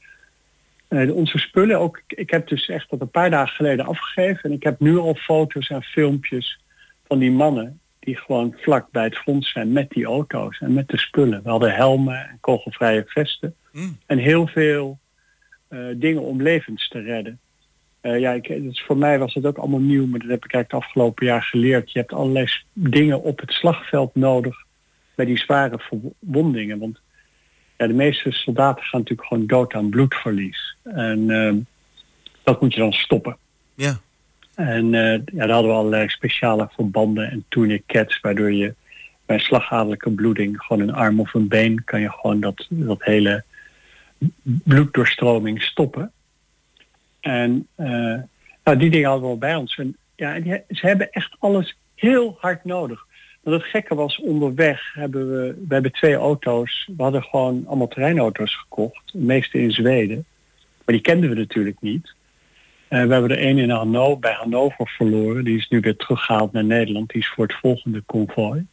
[0.88, 4.44] eh, onze spullen, ook, ik heb dus echt dat een paar dagen geleden afgegeven.
[4.44, 6.60] En ik heb nu al foto's en filmpjes
[7.08, 10.88] van die mannen die gewoon vlak bij het front zijn met die auto's en met
[10.88, 11.44] de spullen.
[11.44, 13.98] We hadden helmen en kogelvrije vesten Mm.
[14.06, 15.00] en heel veel
[15.96, 17.40] dingen om levens te redden.
[18.04, 20.54] Eh, ja, ik, dus voor mij was het ook allemaal nieuw, maar dat heb ik
[20.54, 21.92] eigenlijk het afgelopen jaar geleerd.
[21.92, 24.56] Je hebt allerlei dingen op het slagveld nodig
[25.16, 26.80] bij die zware verwondingen.
[26.80, 27.00] Want
[27.78, 30.76] ja, de meeste soldaten gaan natuurlijk gewoon dood aan bloedverlies.
[30.84, 31.58] En ehm,
[32.44, 33.38] dat moet je dan stoppen.
[33.76, 34.00] Ja.
[34.56, 38.74] En eh, ja, daar hadden we allerlei speciale verbanden en tourniquets, waardoor je
[39.26, 43.44] bij slagadelijke bloeding, gewoon een arm of een been, kan je gewoon dat, dat hele
[44.44, 46.12] bloeddoorstroming stoppen.
[47.24, 48.16] En eh,
[48.64, 49.78] nou, die dingen hadden we al bij ons.
[49.78, 53.06] En ja, ze hebben echt alles heel hard nodig.
[53.42, 56.90] Want het gekke was, onderweg hebben we, we hebben twee auto's.
[56.98, 59.12] We hadden gewoon allemaal terreinauto's gekocht.
[59.12, 60.26] De meeste in Zweden.
[60.86, 62.14] Maar die kenden we natuurlijk niet.
[62.88, 65.44] Eh, we hebben er één in bij Hannover verloren.
[65.44, 67.10] Die is nu weer teruggehaald naar Nederland.
[67.10, 68.66] Die is voor het volgende konvooi.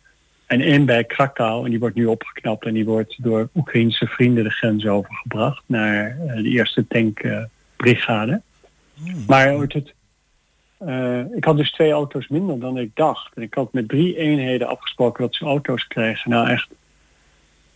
[0.47, 1.65] En één bij Krakau.
[1.65, 2.65] En die wordt nu opgeknapt.
[2.65, 5.63] En die wordt door Oekraïnse vrienden de grens overgebracht.
[5.67, 6.87] Naar eh, de eerste
[7.81, 8.43] tankbrigade.
[9.27, 9.95] Maar hoe heet het,
[10.79, 13.35] eh, ik had dus twee auto's minder dan ik dacht.
[13.35, 16.31] En ik had met drie eenheden afgesproken dat ze auto's kregen.
[16.31, 16.69] Nou echt,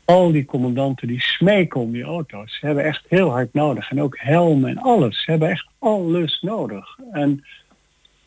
[0.04, 2.58] al die commandanten die smeken om die auto's.
[2.58, 3.90] Ze hebben echt heel hard nodig.
[3.90, 5.22] En ook helmen en alles.
[5.24, 6.98] Ze hebben echt alles nodig.
[7.12, 7.44] En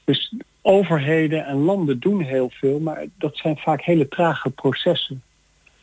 [0.05, 5.21] dus overheden en landen doen heel veel, maar dat zijn vaak hele trage processen.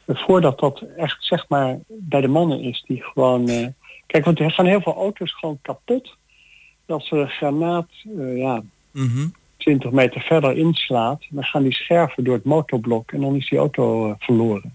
[0.06, 3.48] Voordat dat echt zeg maar bij de mannen is die gewoon.
[3.48, 3.66] eh,
[4.06, 6.16] kijk, want er gaan heel veel auto's gewoon kapot.
[6.86, 7.88] Als er een granaat
[8.18, 9.26] eh, ja, Mhm.
[9.56, 13.58] 20 meter verder inslaat, dan gaan die scherven door het motorblok en dan is die
[13.58, 14.74] auto eh, verloren.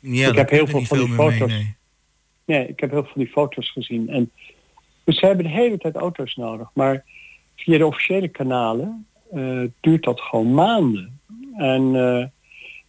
[0.00, 1.50] Ja, Ik heb heel veel van die meer mee, foto's.
[1.52, 1.76] nee.
[2.44, 4.08] Nee, ik heb heel veel van die foto's gezien.
[4.08, 4.30] En,
[5.04, 6.68] dus ze hebben de hele tijd auto's nodig.
[6.74, 7.04] Maar
[7.56, 11.20] via de officiële kanalen eh, duurt dat gewoon maanden.
[11.56, 11.94] En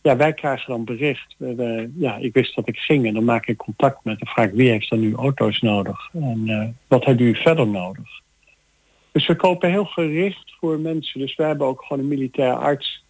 [0.02, 1.36] ja, wij krijgen dan bericht.
[1.38, 4.28] We- we- ja, ik wist dat ik ging en dan maak ik contact met en
[4.28, 6.10] vraag wie heeft dan nu auto's nodig?
[6.14, 8.22] En eh, wat hebben u verder nodig?
[9.12, 11.20] Dus we kopen heel gericht voor mensen.
[11.20, 13.04] Dus wij hebben ook gewoon een militair arts.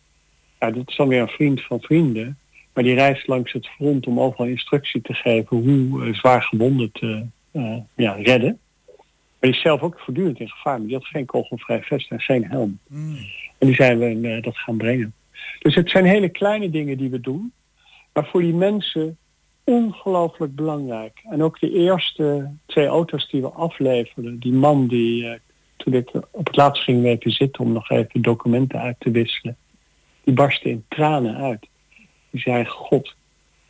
[0.60, 2.38] Ja, dat is dan weer een vriend van vrienden.
[2.74, 6.92] Maar die reist langs het front om overal instructie te geven hoe eh, zwaar gewonden
[6.92, 8.60] te eh, ja, redden.
[9.40, 10.78] Maar die is zelf ook voortdurend in gevaar.
[10.78, 12.80] Maar die had geen kogelvrij vest en geen helm.
[12.88, 13.18] Mm.
[13.58, 15.14] En die zijn we dat gaan brengen.
[15.60, 17.54] Dus het zijn hele kleine dingen die we doen.
[18.14, 19.18] Maar voor die mensen
[19.64, 21.22] ongelooflijk belangrijk.
[21.30, 24.40] En ook de eerste twee auto's die we afleverden.
[24.40, 25.40] Die man die, eh,
[25.78, 29.58] toen ik op het laatst ging weten zitten om nog even documenten uit te wisselen.
[30.24, 31.68] Die barstte in tranen uit.
[32.30, 33.16] Die zei, god,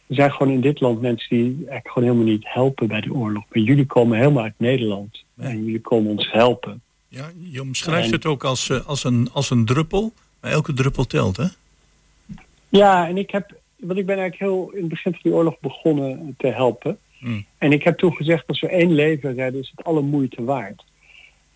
[0.07, 3.13] er zijn gewoon in dit land mensen die eigenlijk gewoon helemaal niet helpen bij de
[3.13, 3.43] oorlog.
[3.49, 5.23] Maar jullie komen helemaal uit Nederland.
[5.37, 6.81] En jullie komen ons helpen.
[7.07, 10.13] Ja, je omschrijft En- het ook als, eh, als, een, als een druppel.
[10.41, 11.45] Maar elke druppel telt, hè?
[12.69, 15.59] Ja, en ik heb, want ik ben eigenlijk heel in het begin van die oorlog
[15.59, 16.97] begonnen te helpen.
[17.17, 17.45] Hmm.
[17.57, 20.83] En ik heb toen gezegd, als we één leven redden, is het alle moeite waard.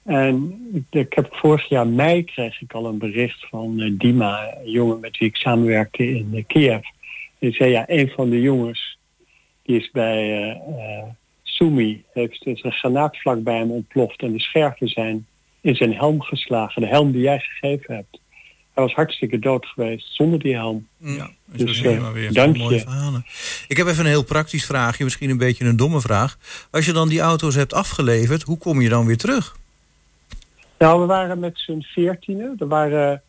[0.04, 4.72] En ik, heb vorig jaar mei kreeg ik al een bericht van eh, Dima, een
[4.72, 6.82] jongen met wie ik samenwerkte in eh, Kiev.
[7.40, 8.98] Die zei, ja, een van de jongens,
[9.62, 11.04] die is bij eh,
[11.44, 15.28] Sumi, heeft dus een granaat vlak bij hem ontploft en de scherven zijn
[15.62, 16.82] in zijn helm geslagen.
[16.82, 18.20] De helm die jij gegeven hebt.
[18.74, 20.88] Hij was hartstikke dood geweest zonder die helm.
[20.98, 22.34] Ja, Dus, maar weer.
[22.34, 22.82] dank Mooie je.
[22.82, 23.26] verhalen.
[23.68, 26.38] Ik heb even een heel praktisch vraagje, misschien een beetje een domme vraag.
[26.72, 29.58] Als je dan die auto's hebt afgeleverd, hoe kom je dan weer terug?
[30.80, 32.56] Nou, we waren met z'n veertienen.
[32.60, 33.22] Er waren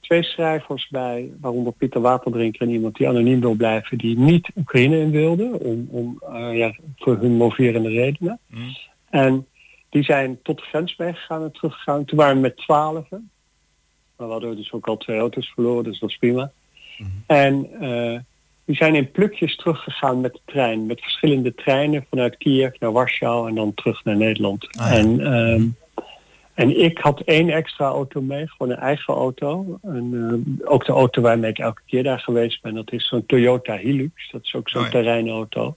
[0.00, 4.98] twee schrijvers bij, waaronder Pieter Waterdrinker en iemand die anoniem wil blijven, die niet Oekraïne
[4.98, 8.38] in wilde, om, om eh, ja, voor hun moverende redenen.
[8.46, 8.76] Mm.
[9.10, 9.46] En
[9.90, 12.04] die zijn tot de grens meegegaan en teruggegaan.
[12.04, 13.30] Toen waren we met twaalfen.
[14.20, 16.52] Maar we hadden dus ook al twee auto's verloren, dus dat is prima.
[17.26, 18.18] En eh,
[18.64, 20.86] die zijn in plukjes teruggegaan met de trein.
[20.86, 24.76] Met verschillende treinen vanuit Kiev naar Warschau en dan terug naar Nederland.
[24.78, 24.96] Ah, ja.
[24.96, 25.62] en, ehm,
[26.54, 29.78] en ik had één extra auto mee, gewoon een eigen auto.
[29.82, 33.26] En, eh, ook de auto waarmee ik elke keer daar geweest ben, dat is zo'n
[33.26, 34.30] Toyota Hilux.
[34.30, 34.92] Dat is ook zo'n Oh ja.
[34.92, 35.76] terreinauto.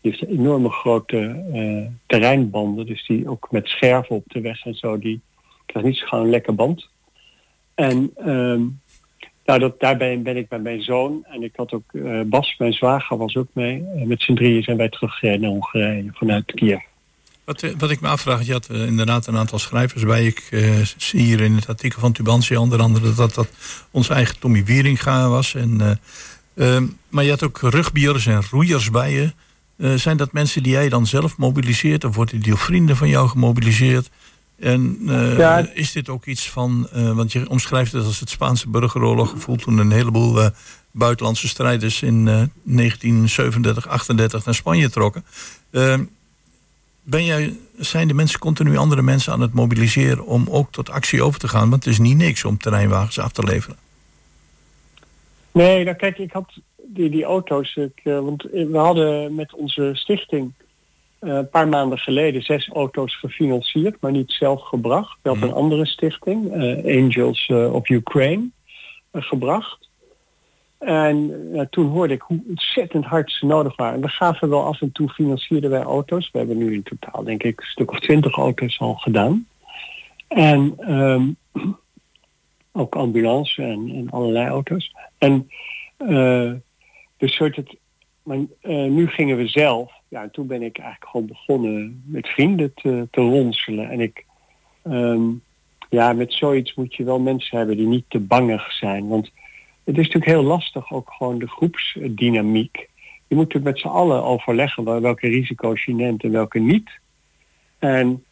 [0.00, 4.74] Die heeft enorme grote eh, terreinbanden, dus die ook met scherven op de weg en
[4.74, 5.20] zo, die
[5.66, 6.92] krijgt niet zo gauw een lekker band.
[7.74, 8.60] En ehm,
[9.44, 12.72] nou, dat, daarbij ben ik bij mijn zoon en ik had ook eh, Bas, mijn
[12.72, 13.84] zwager, was ook mee.
[13.96, 16.82] En met z'n drieën zijn wij teruggereden naar Hongarije vanuit Kiev.
[17.44, 20.26] Wat, eh, wat ik me afvraag, je had eh, inderdaad een aantal schrijvers bij.
[20.26, 23.48] Ik eh, zie hier in het artikel van Tubantia onder andere dat dat
[23.90, 25.54] onze eigen Tommy Wieringa was.
[25.54, 29.32] En, eh, ehm, maar je had ook rugbiers en roeiers bij je.
[29.98, 32.04] Zijn dat mensen die jij dan zelf mobiliseert?
[32.04, 34.10] Of worden die door vrienden van jou gemobiliseerd?
[34.58, 35.58] En eh, Ja.
[35.74, 39.62] is dit ook iets van, eh, want je omschrijft het als het Spaanse burgeroorlog gevoeld
[39.62, 40.48] toen een heleboel eh,
[40.90, 45.24] buitenlandse strijders in eh, 1937, 38 naar Spanje trokken.
[45.70, 46.04] Ehm,
[47.06, 51.22] Ben jij, zijn de mensen continu andere mensen aan het mobiliseren om ook tot actie
[51.22, 51.70] over te gaan?
[51.70, 53.76] Want het is niet niks om terreinwagens af te leveren.
[55.52, 56.52] Nee, nou kijk, ik had
[56.86, 57.76] die, die auto's.
[57.76, 60.52] Ik, want we hadden met onze stichting
[61.24, 65.18] een paar maanden geleden zes auto's gefinancierd, maar niet zelf gebracht.
[65.22, 65.56] We hadden Mhm.
[65.56, 68.48] een andere stichting, eh, Angels eh, of Ukraine,
[69.10, 69.88] eh, gebracht.
[70.78, 73.94] En eh, toen hoorde ik hoe ontzettend hard ze nodig waren.
[73.94, 76.30] En we gaven wel af en toe financierden wij auto's.
[76.30, 79.46] We hebben nu in totaal denk ik een stuk of twintig auto's al gedaan.
[80.28, 81.22] En ehm,
[82.72, 84.94] ook ambulance en, en allerlei auto's.
[85.18, 85.50] En
[85.96, 86.52] eh,
[87.16, 87.76] dus soort het,
[88.22, 89.92] maar, eh, nu gingen we zelf.
[90.14, 93.90] Ja, en toen ben ik eigenlijk gewoon begonnen met vrienden te, te ronselen.
[93.90, 94.24] En ik,
[94.82, 95.20] ehm,
[95.90, 99.08] ja, met zoiets moet je wel mensen hebben die niet te bangig zijn.
[99.08, 99.24] Want
[99.84, 102.76] het is natuurlijk heel lastig, ook gewoon de groepsdynamiek.
[103.26, 106.90] Je moet natuurlijk met z'n allen overleggen wel- welke risico's je neemt en welke niet.
[107.78, 108.24] En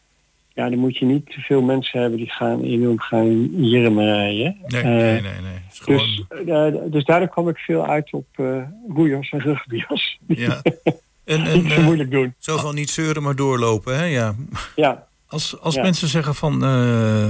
[0.53, 4.57] ja, dan moet je niet te veel mensen hebben die gaan enorm gaan jirmen rijden.
[4.67, 5.41] Nee, Eh, nee, nee.
[5.41, 5.59] nee.
[5.71, 10.19] Gewoon, dus, eh, dus daardoor kwam ik veel uit op uh, roeiers en rugbyers.
[10.27, 10.61] ja.
[11.23, 12.33] En, en Niet zo eh, moeilijk doen.
[12.37, 14.05] Zo van niet zeuren, maar doorlopen, hè?
[14.05, 14.35] Ja.
[14.75, 15.81] Ja, als, als Ja.
[15.81, 16.63] mensen zeggen van...
[16.63, 17.27] eh,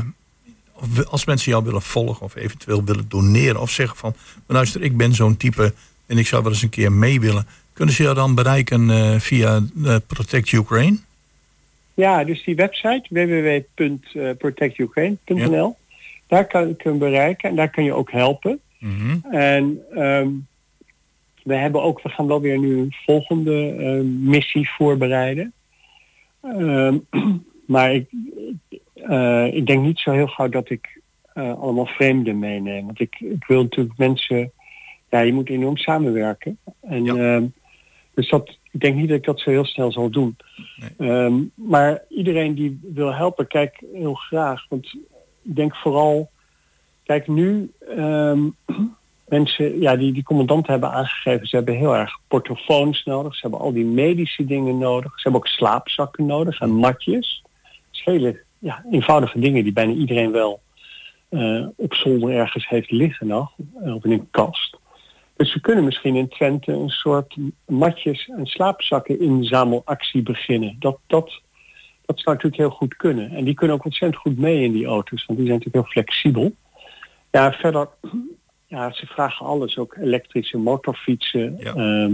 [1.09, 3.61] als mensen jou willen volgen of eventueel willen doneren...
[3.61, 4.13] of zeggen van,
[4.45, 5.73] "Maar luister, ik ben zo'n type
[6.05, 7.47] en ik zou wel eens een keer mee willen...
[7.73, 9.61] kunnen ze jou dan bereiken eh, via
[10.07, 10.97] Protect Ukraine?
[11.93, 15.75] ja, dus die website www.protectukraine.nl.
[16.27, 18.59] Daar kan je hem bereiken en daar kan je ook helpen.
[18.79, 19.17] Mhm.
[19.35, 20.27] En ehm,
[21.43, 25.53] we hebben ook, we gaan wel weer nu een volgende eh, missie voorbereiden.
[26.41, 26.97] Ehm,
[27.65, 28.09] maar ik,
[28.93, 31.01] eh, ik denk niet zo heel gauw dat ik
[31.33, 32.85] eh, allemaal vreemden meeneem.
[32.85, 34.51] Want ik, ik wil natuurlijk mensen,
[35.09, 36.57] ja, je moet enorm samenwerken.
[36.81, 37.15] En Ja.
[37.15, 37.45] ehm,
[38.13, 40.37] dus dat, ik denk niet dat ik dat zo heel snel zal doen.
[40.75, 41.09] Nee.
[41.09, 44.65] Ehm, maar iedereen die wil helpen, kijk heel graag.
[44.69, 44.95] Want
[45.43, 46.29] ik denk vooral,
[47.03, 47.71] kijk nu,
[49.33, 53.33] mensen, ja, die, die commandanten hebben aangegeven, ze hebben heel erg portofoons nodig.
[53.35, 55.11] Ze hebben al die medische dingen nodig.
[55.15, 57.43] Ze hebben ook slaapzakken nodig en matjes.
[57.91, 60.61] Is hele ja, eenvoudige dingen die bijna iedereen wel
[61.29, 63.51] eh, op zolder ergens heeft liggen nog.
[63.83, 64.77] eh, Of in een kast.
[65.35, 70.75] Dus we kunnen misschien in Twente een soort matjes en slaapzakken inzamelactie beginnen.
[70.79, 71.41] Dat, dat,
[72.05, 73.31] dat zou natuurlijk heel goed kunnen.
[73.31, 75.93] En die kunnen ook ontzettend goed mee in die auto's, want die zijn natuurlijk heel
[75.93, 76.51] flexibel.
[77.31, 77.89] Ja, verder,
[78.73, 81.73] ja, ze vragen alles, ook elektrische motorfietsen, Ja.
[81.73, 82.13] ehm,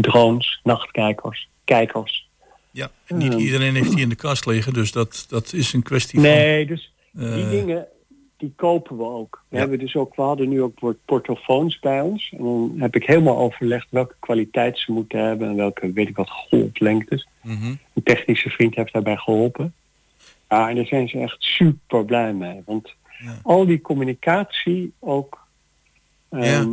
[0.00, 2.28] drones, nachtkijkers, kijkers.
[2.70, 3.40] Ja, en niet Ehm.
[3.40, 6.92] iedereen heeft die in de kast liggen, dus dat, dat is een kwestie Nee, dus
[7.16, 7.34] van...
[7.34, 7.86] die eh, dingen,
[8.36, 9.42] die kopen we ook.
[9.48, 9.60] We, Ja.
[9.60, 12.32] hebben dus ook, we hadden nu ook portofoons bij ons.
[12.38, 16.16] En dan heb ik helemaal overlegd welke kwaliteit ze moeten hebben en welke, weet ik
[16.16, 17.28] wat, golflengtes.
[17.42, 17.74] mhm.
[17.94, 19.74] Een technische vriend heeft daarbij geholpen.
[20.48, 22.62] Ja, en daar zijn ze echt super blij mee.
[22.66, 22.94] Want
[23.24, 23.38] Ja.
[23.42, 25.38] al die communicatie ook.
[26.30, 26.66] Ehm, Ja.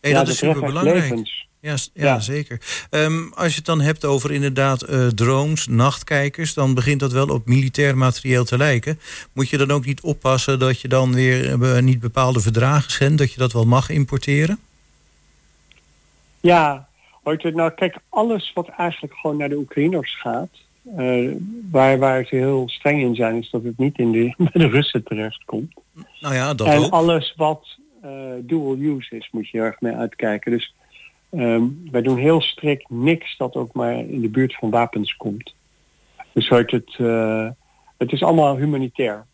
[0.00, 1.44] Hey, ja, dat is super belangrijk.
[1.60, 2.86] Ja, ja, zeker.
[2.90, 7.28] Ehm, als je het dan hebt over inderdaad eh, drones, nachtkijkers, dan begint dat wel
[7.28, 8.98] op militair materieel te lijken.
[9.32, 13.18] Moet je dan ook niet oppassen dat je dan weer eh, niet bepaalde verdragen schendt,
[13.18, 14.58] dat je dat wel mag importeren?
[16.40, 16.88] Ja,
[17.22, 20.50] hoort nou, kijk, alles wat eigenlijk gewoon naar de Oekraïners gaat,
[20.96, 21.30] eh,
[21.70, 24.68] waar, waar ze heel streng in zijn, is dat het niet in de, bij de
[24.68, 25.74] Russen terechtkomt.
[26.20, 26.92] Nou ja, dat en ook.
[26.92, 27.78] alles wat
[28.40, 30.50] dual use is, moet je erg mee uitkijken.
[30.50, 30.74] Dus
[31.30, 35.54] ehm, wij doen heel strikt niks dat ook maar in de buurt van wapens komt.
[36.32, 37.48] Dus het, eh,
[37.96, 39.26] het is allemaal humanitair.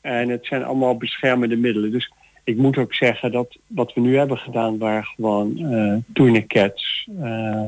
[0.00, 1.90] En het zijn allemaal beschermende middelen.
[1.90, 2.12] Dus
[2.44, 7.08] ik moet ook zeggen dat wat we nu hebben gedaan waren gewoon eh tourniquets.
[7.20, 7.66] eh,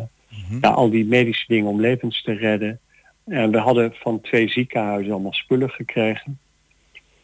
[0.61, 2.81] ja, al die medische dingen om levens te redden.
[3.25, 6.39] En we hadden van twee ziekenhuizen allemaal spullen gekregen.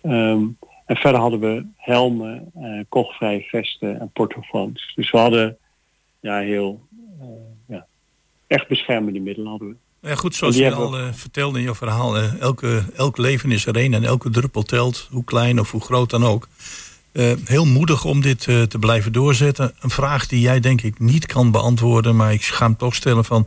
[0.00, 0.44] Ehm,
[0.88, 2.52] en verder hadden we helmen,
[2.88, 4.92] kochvrije vesten en portofoons.
[4.94, 5.56] Dus we hadden
[6.20, 6.80] ja, heel
[7.20, 7.26] eh,
[7.66, 7.86] ja,
[8.46, 10.08] echt beschermende middelen hadden we.
[10.08, 13.76] Ja, goed, zoals je al eh, vertelde in je verhaal, elke, elk leven is er
[13.76, 16.48] één en elke druppel telt, hoe klein of hoe groot dan ook.
[17.44, 19.74] Heel moedig om dit te blijven doorzetten.
[19.80, 23.24] Een vraag die jij denk ik niet kan beantwoorden, maar ik ga hem toch stellen
[23.24, 23.46] van,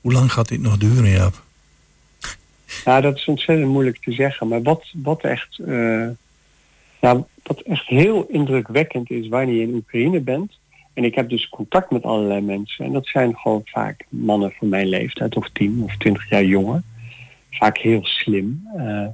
[0.00, 1.42] hoe lang gaat dit nog duren, Jaap?
[2.84, 4.48] Ja, dat is ontzettend moeilijk te zeggen.
[4.48, 5.58] Maar wat, wat, echt,
[7.02, 10.58] nou, wat echt heel indrukwekkend is wanneer je in Oekraïne bent.
[10.94, 12.84] En ik heb dus contact met allerlei mensen.
[12.84, 16.82] En dat zijn gewoon vaak mannen van mijn leeftijd, of tien of twintig jaar jonger.
[17.50, 18.68] Vaak heel slim.
[18.76, 19.06] Eh,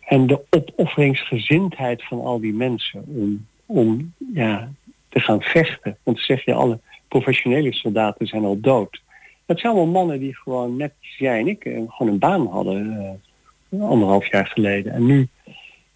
[0.00, 4.72] en de opofferingsgezindheid van al die mensen om, om ja,
[5.08, 5.96] te gaan vechten.
[6.02, 9.02] Want zeg je, alle professionele soldaten zijn al dood.
[9.46, 13.18] Dat zijn allemaal mannen die gewoon, net jij en ik, eh, gewoon een baan hadden
[13.68, 14.92] eh, anderhalf jaar geleden.
[14.92, 15.28] En nu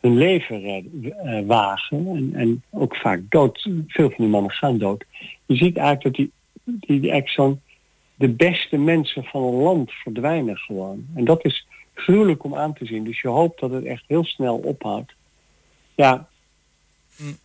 [0.07, 3.69] hun leven redden, eh, wagen en, en ook vaak dood.
[3.87, 5.05] Veel van die mannen gaan dood.
[5.47, 6.33] Je ziet eigenlijk dat die,
[6.65, 7.61] die, die zo'n
[8.15, 11.07] de beste mensen van een land verdwijnen gewoon.
[11.15, 13.05] En dat is gruwelijk om aan te zien.
[13.05, 15.13] Dus je hoopt dat het echt heel snel ophoudt.
[15.95, 16.29] Ja,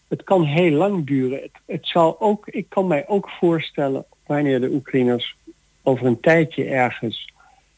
[0.08, 1.42] het kan heel lang duren.
[1.42, 5.36] Het, het zal ook, ik kan mij ook voorstellen wanneer de Oekraïners
[5.84, 7.34] over een tijdje ergens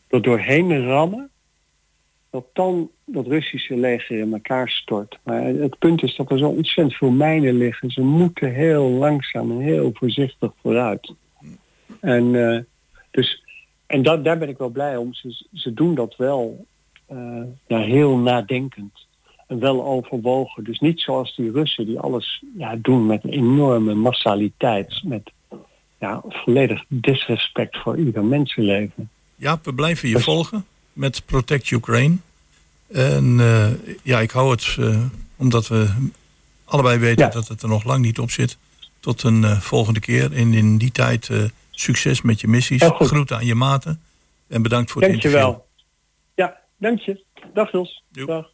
[0.07, 1.29] er doorheen rammen,
[2.33, 5.19] dat dan dat Russische leger in elkaar stort.
[5.23, 7.91] Maar het punt is dat er zo ontzettend veel mijnen liggen.
[7.91, 11.13] Ze moeten heel langzaam en heel voorzichtig vooruit.
[11.99, 12.59] En, eh,
[13.11, 13.43] dus,
[13.85, 15.13] en dat, daar ben ik wel blij om.
[15.13, 16.65] Ze, ze doen dat wel
[17.05, 19.07] eh, ja, heel nadenkend.
[19.47, 20.63] En wel overwogen.
[20.63, 25.01] Dus niet zoals die Russen die alles ja, doen met een enorme massaliteit.
[25.03, 25.31] Met
[25.99, 29.09] ja, volledig disrespect voor ieder mensenleven.
[29.35, 32.17] Jaap, we blijven je Dus- volgen met Protect Ukraine.
[32.91, 35.01] En eh, ja, ik hou het, eh,
[35.35, 35.89] omdat we
[36.65, 37.31] allebei weten Ja.
[37.31, 38.57] dat het er nog lang niet op zit.
[38.99, 40.31] Tot een eh, volgende keer.
[40.33, 41.29] En in die tijd
[41.71, 42.83] succes met je missies.
[42.83, 44.01] Groeten aan je maten.
[44.47, 45.51] En bedankt voor het Dank je interview.
[45.53, 45.67] wel.
[46.35, 47.23] Ja, dank je.
[47.53, 48.03] Dag Jos.
[48.11, 48.52] Dag.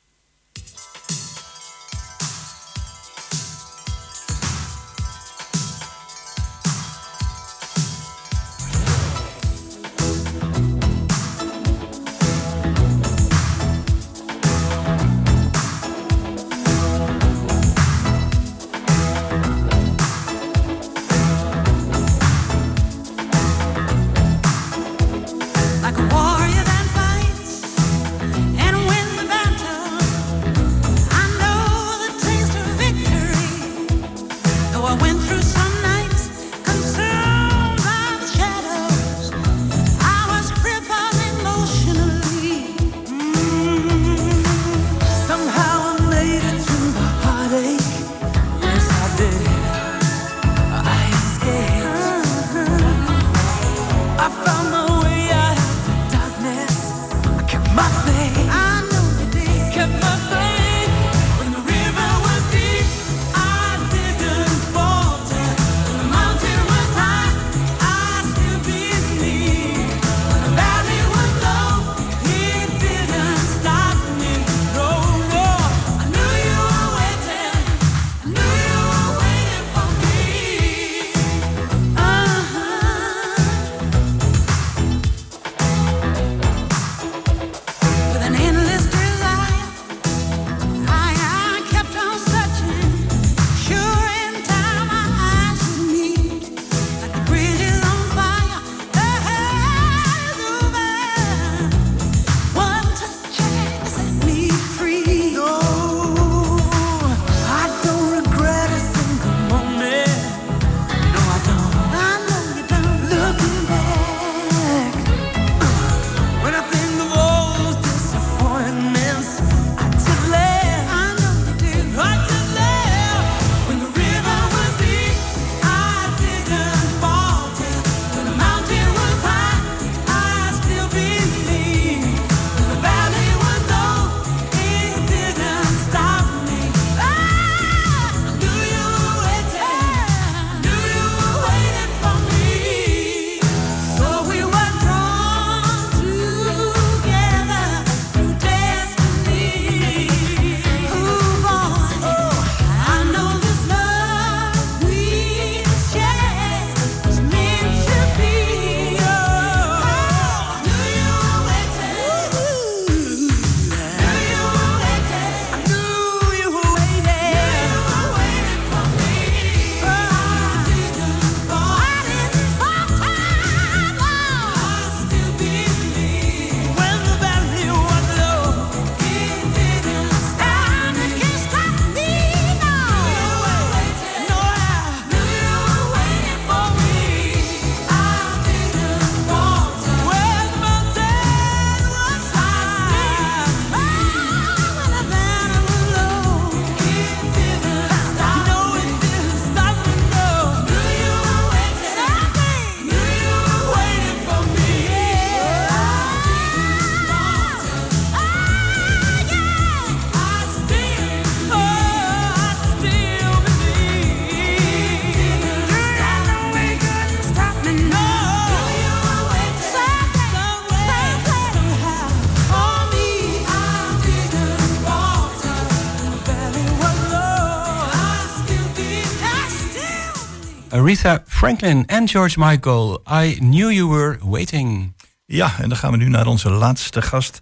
[230.90, 233.02] Aretha Franklin en George Michael.
[233.24, 234.94] I knew you were waiting.
[235.26, 237.42] Ja, en dan gaan we nu naar onze laatste gast.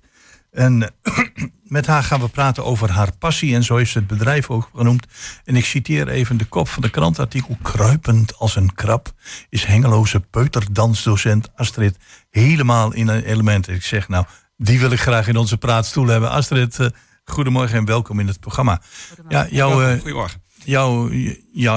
[0.52, 0.94] En
[1.78, 3.56] met haar gaan we praten over haar passie.
[3.56, 5.06] En zo heeft ze het bedrijf ook genoemd.
[5.46, 7.58] En ik citeer even de kop van de krantartikel.
[7.62, 9.14] Kruipend als een krab
[9.50, 11.98] is Hengeloze peuterdansdocent Astrid
[12.30, 13.68] helemaal in een element.
[13.68, 14.26] Ik zeg nou,
[14.58, 16.30] die wil ik graag in onze praatstoel hebben.
[16.30, 16.88] Astrid, eh,
[17.26, 18.82] goedemorgen en welkom in het programma.
[19.30, 20.46] Ja, jouw, eh, Goedemorgen.
[20.68, 21.10] Jouw,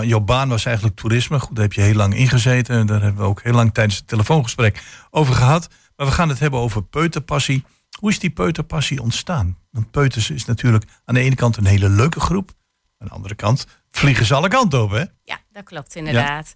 [0.02, 1.40] jouw baan was eigenlijk toerisme.
[1.40, 2.76] Goed, daar heb je heel lang ingezeten.
[2.76, 5.68] En Daar hebben we ook heel lang tijdens het telefoongesprek over gehad.
[5.96, 7.64] Maar we gaan het hebben over peuterpassie.
[7.98, 9.58] Hoe is die peuterpassie ontstaan?
[9.70, 12.50] Want peuters is natuurlijk aan de ene kant een hele leuke groep.
[12.98, 15.04] Aan de andere kant vliegen ze alle kanten op, hè?
[15.24, 16.54] Ja, dat klopt inderdaad.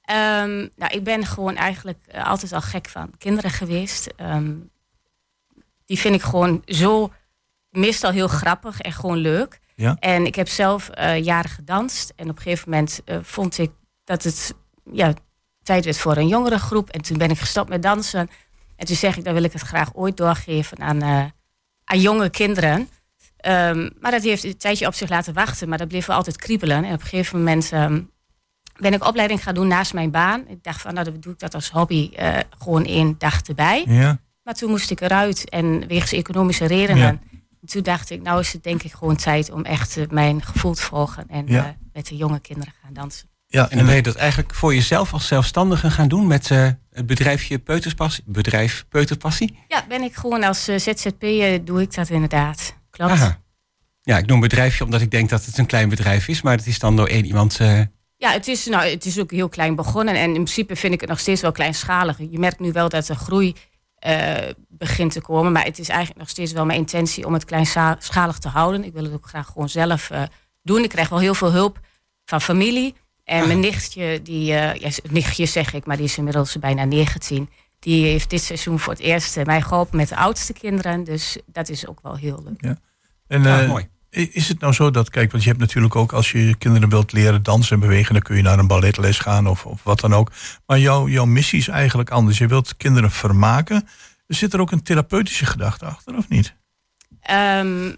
[0.00, 4.06] Ehm, nou, ik ben gewoon eigenlijk eh, altijd al gek van kinderen geweest.
[4.16, 4.54] Ehm,
[5.84, 7.12] die vind ik gewoon zo
[7.70, 9.60] meestal heel grappig en gewoon leuk.
[9.76, 9.96] Ja.
[9.98, 12.12] En ik heb zelf eh, jaren gedanst.
[12.16, 13.70] En op een gegeven moment eh, vond ik
[14.04, 14.54] dat het
[14.92, 15.14] ja,
[15.62, 16.90] tijd werd voor een jongere groep.
[16.90, 18.30] En toen ben ik gestopt met dansen.
[18.76, 21.24] En toen zeg ik, dan wil ik het graag ooit doorgeven aan, eh,
[21.84, 22.88] aan jonge kinderen.
[23.36, 25.68] Ehm, maar dat heeft een tijdje op zich laten wachten.
[25.68, 26.84] Maar dat bleef wel altijd kriebelen.
[26.84, 28.00] En op een gegeven moment ehm,
[28.76, 30.48] ben ik opleiding gaan doen naast mijn baan.
[30.48, 32.10] Ik dacht van, nou dan doe ik dat als hobby
[32.58, 33.84] gewoon één dag erbij.
[33.86, 34.18] Ja.
[34.42, 37.20] Maar toen moest ik eruit en wegens economische redenen.
[37.66, 40.74] Toen dacht ik, nou is het denk ik gewoon tijd om echt eh, mijn gevoel
[40.74, 41.24] te volgen.
[41.28, 41.64] En Ja.
[41.64, 43.28] eh, met de jonge kinderen gaan dansen.
[43.46, 46.68] ja En dan ben je dat eigenlijk voor jezelf als zelfstandige gaan doen met eh,
[46.90, 48.24] het bedrijfje Peuterspassie.
[48.26, 49.58] Bedrijf Peuterpassie.
[49.68, 52.76] Ja, ben ik gewoon als ZZP'er doe ik dat inderdaad.
[52.90, 53.12] Klopt.
[53.12, 53.44] Aha.
[54.02, 56.66] Ja, ik noem bedrijfje omdat ik denk dat het een klein bedrijf is, maar het
[56.66, 57.60] is dan door één iemand.
[57.60, 57.80] eh,
[58.16, 60.14] Ja, het is, nou, het is ook heel klein begonnen.
[60.14, 62.18] En in principe vind ik het nog steeds wel kleinschalig.
[62.18, 63.54] Je merkt nu wel dat er groei
[64.68, 65.52] begint te komen.
[65.52, 68.84] Maar het is eigenlijk nog steeds wel mijn intentie om het kleinschalig te houden.
[68.84, 70.22] Ik wil het ook graag gewoon zelf eh,
[70.62, 70.82] doen.
[70.82, 71.80] Ik krijg wel heel veel hulp
[72.24, 72.94] van familie.
[73.26, 77.48] En mijn nichtje, die, eh, ja, nichtje zeg ik, maar die is inmiddels bijna 19.
[77.78, 81.04] Die heeft dit seizoen voor het eerst eh, mij geholpen met de oudste kinderen.
[81.04, 82.76] Dus dat is ook wel heel leuk.
[83.26, 83.88] En Ja, eh, mooi.
[84.16, 87.12] Is het nou zo dat, kijk, want je hebt natuurlijk ook als je kinderen wilt
[87.12, 90.14] leren dansen en bewegen, dan kun je naar een balletles gaan of, of wat dan
[90.14, 90.30] ook.
[90.66, 92.38] Maar jouw, jouw missie is eigenlijk anders.
[92.38, 93.88] Je wilt kinderen vermaken.
[94.26, 96.54] Zit er ook een therapeutische gedachte achter, of niet?
[97.20, 97.92] Ehm,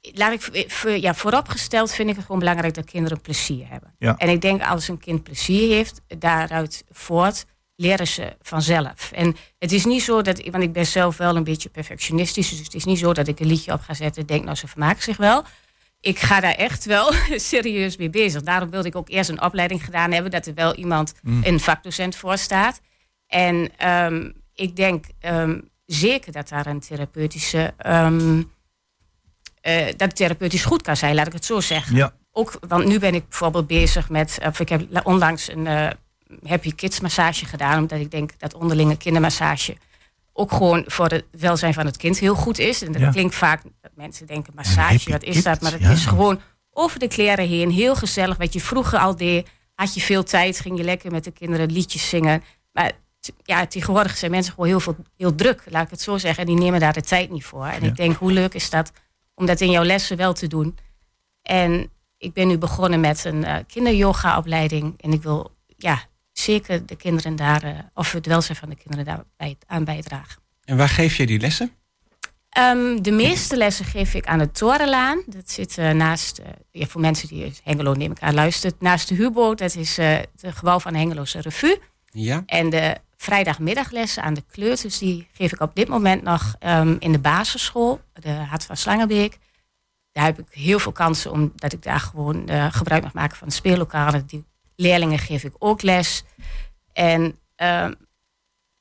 [0.00, 0.66] laat ik
[1.00, 3.94] ja, vooropgesteld vind ik het gewoon belangrijk dat kinderen plezier hebben.
[3.98, 4.16] Ja.
[4.16, 7.44] En ik denk als een kind plezier heeft, daaruit voort
[7.76, 9.10] leren ze vanzelf.
[9.12, 12.58] En het is niet zo dat, want ik ben zelf wel een beetje perfectionistisch, dus
[12.58, 14.68] het is niet zo dat ik een liedje op ga zetten en denk, nou ze
[14.68, 15.44] vermaken zich wel.
[16.00, 18.42] Ik ga daar echt wel serieus mee bezig.
[18.42, 22.16] Daarom wilde ik ook eerst een opleiding gedaan hebben, dat er wel iemand, een vakdocent
[22.16, 22.80] voor staat.
[23.26, 28.42] En ehm, ik denk ehm, zeker dat daar een therapeutische, ehm,
[29.60, 31.96] eh, dat therapeutisch goed kan zijn, laat ik het zo zeggen.
[31.96, 32.12] Ja.
[32.32, 35.90] Ook, want nu ben ik bijvoorbeeld bezig met, of ik heb la- onlangs een eh,
[36.46, 39.76] Happy Kids massage gedaan, omdat ik denk dat onderlinge kindermassage
[40.32, 42.82] ook gewoon voor het welzijn van het kind heel goed is.
[42.82, 43.10] En dat Ja.
[43.10, 45.60] klinkt vaak dat mensen denken massage, wat is dat?
[45.60, 45.90] Maar het ja.
[45.90, 48.36] is gewoon over de kleren heen, heel gezellig.
[48.36, 51.72] Wat je vroeger al deed, had je veel tijd, ging je lekker met de kinderen
[51.72, 52.42] liedjes zingen.
[52.72, 52.92] Maar
[53.44, 56.40] ja, tegenwoordig zijn mensen gewoon heel, veel, heel druk, laat ik het zo zeggen.
[56.46, 57.66] En die nemen daar de tijd niet voor.
[57.66, 57.88] En Ja.
[57.88, 58.92] ik denk, hoe leuk is dat
[59.34, 60.76] om dat in jouw lessen wel te doen?
[61.42, 64.94] En ik ben nu begonnen met een eh kinderyoga-opleiding.
[65.00, 66.02] En ik wil ja,
[66.38, 70.42] zeker de kinderen daar, eh, of het welzijn van de kinderen daarbij aan bijdragen.
[70.64, 71.72] En waar geef je die lessen?
[72.54, 75.22] Ehm, de meeste lessen geef ik aan de Torenlaan.
[75.26, 79.08] Dat zit eh, naast, eh, ja, voor mensen die Hengelo neem ik aan luistert, naast
[79.08, 79.54] de Hubo.
[79.54, 81.78] Dat is eh, het gebouw van de Hengeloze Revue.
[82.10, 82.42] Ja.
[82.46, 87.12] En de vrijdagmiddaglessen aan de kleuters, die geef ik op dit moment nog ehm, in
[87.12, 89.38] de basisschool, de Hart van Slangenbeek.
[90.12, 93.54] Daar heb ik heel veel kansen omdat ik daar gewoon gebruik mag maken van de
[93.54, 94.26] speellokalen.
[94.26, 94.44] Die
[94.76, 96.24] leerlingen geef ik ook les.
[96.92, 97.92] En ehm,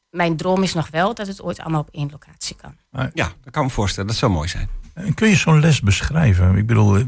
[0.10, 2.78] mijn droom is nog wel dat het ooit allemaal op één locatie kan.
[3.14, 4.10] ja, dat kan ik me voorstellen.
[4.10, 4.70] Dat zou mooi zijn.
[4.94, 6.58] En kun je zo'n les beschrijven?
[6.58, 7.04] Ik bedoel,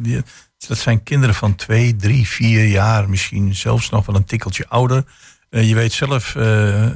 [0.68, 5.04] dat zijn kinderen van twee, drie, vier jaar, misschien zelfs nog wel een tikkeltje ouder.
[5.50, 6.90] Eh, je weet zelf, eh,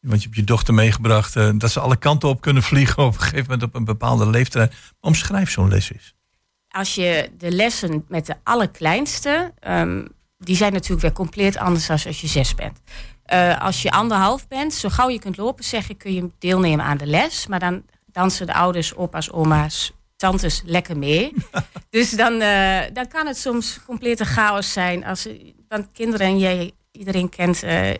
[0.00, 3.14] want je hebt je dochter meegebracht, eh, dat ze alle kanten op kunnen vliegen op
[3.14, 4.70] een gegeven moment op een bepaalde leeftijd.
[4.70, 6.14] Maar omschrijf zo'n les eens.
[6.68, 10.04] als je de lessen met de allerkleinste, ehm,
[10.38, 12.80] die zijn natuurlijk weer compleet anders dan als je zes bent.
[13.24, 16.84] Eh, als je anderhalf bent, zo gauw je kunt lopen, zeg ik, kun je deelnemen
[16.84, 17.46] aan de les.
[17.46, 21.32] Maar dan dansen de ouders, opa's, oma's, tantes lekker mee.
[21.90, 25.04] dus dan, eh, dan kan het soms complete chaos zijn.
[25.04, 25.28] Als,
[25.68, 27.90] want kinderen, en jij, iedereen kent, eh,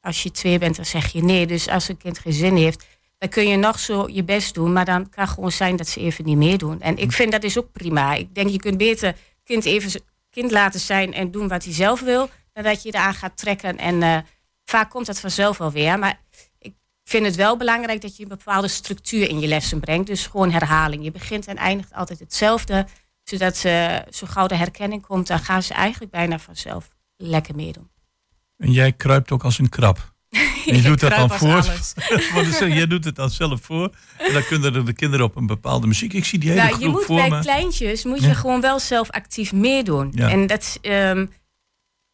[0.00, 1.46] als je twee bent, dan zeg je nee.
[1.46, 2.86] Dus als een kind geen zin heeft,
[3.18, 4.72] dan kun je nog zo je best doen.
[4.72, 6.80] Maar dan kan gewoon zijn dat ze even niet meedoen.
[6.80, 8.14] En ik vind dat is ook prima.
[8.14, 10.02] Ik denk, je kunt beter kind even
[10.32, 12.28] kind laten zijn en doen wat hij zelf wil.
[12.52, 13.78] dan dat je eraan gaat trekken.
[13.78, 14.18] En eh,
[14.64, 15.98] vaak komt dat vanzelf wel weer.
[15.98, 16.20] Maar
[16.58, 16.74] ik
[17.04, 20.06] vind het wel belangrijk dat je een bepaalde structuur in je lessen brengt.
[20.06, 21.04] Dus gewoon herhaling.
[21.04, 22.86] Je begint en eindigt altijd hetzelfde.
[23.22, 27.90] Zodat ze, zo gauw de herkenning komt, dan gaan ze eigenlijk bijna vanzelf lekker meedoen.
[28.56, 30.11] En jij kruipt ook als een krab.
[30.64, 31.64] Je doet dat dan voor.
[32.68, 33.90] jij doet het dan zelf voor.
[34.18, 36.12] En dan kunnen de kinderen op een bepaalde muziek.
[36.12, 37.40] Ik zie die hele Nou, je groep moet voor bij me.
[37.40, 38.28] kleintjes moet Ja.
[38.28, 40.12] je gewoon wel zelf actief meedoen.
[40.14, 40.28] Ja.
[40.28, 41.26] En dat, ehm,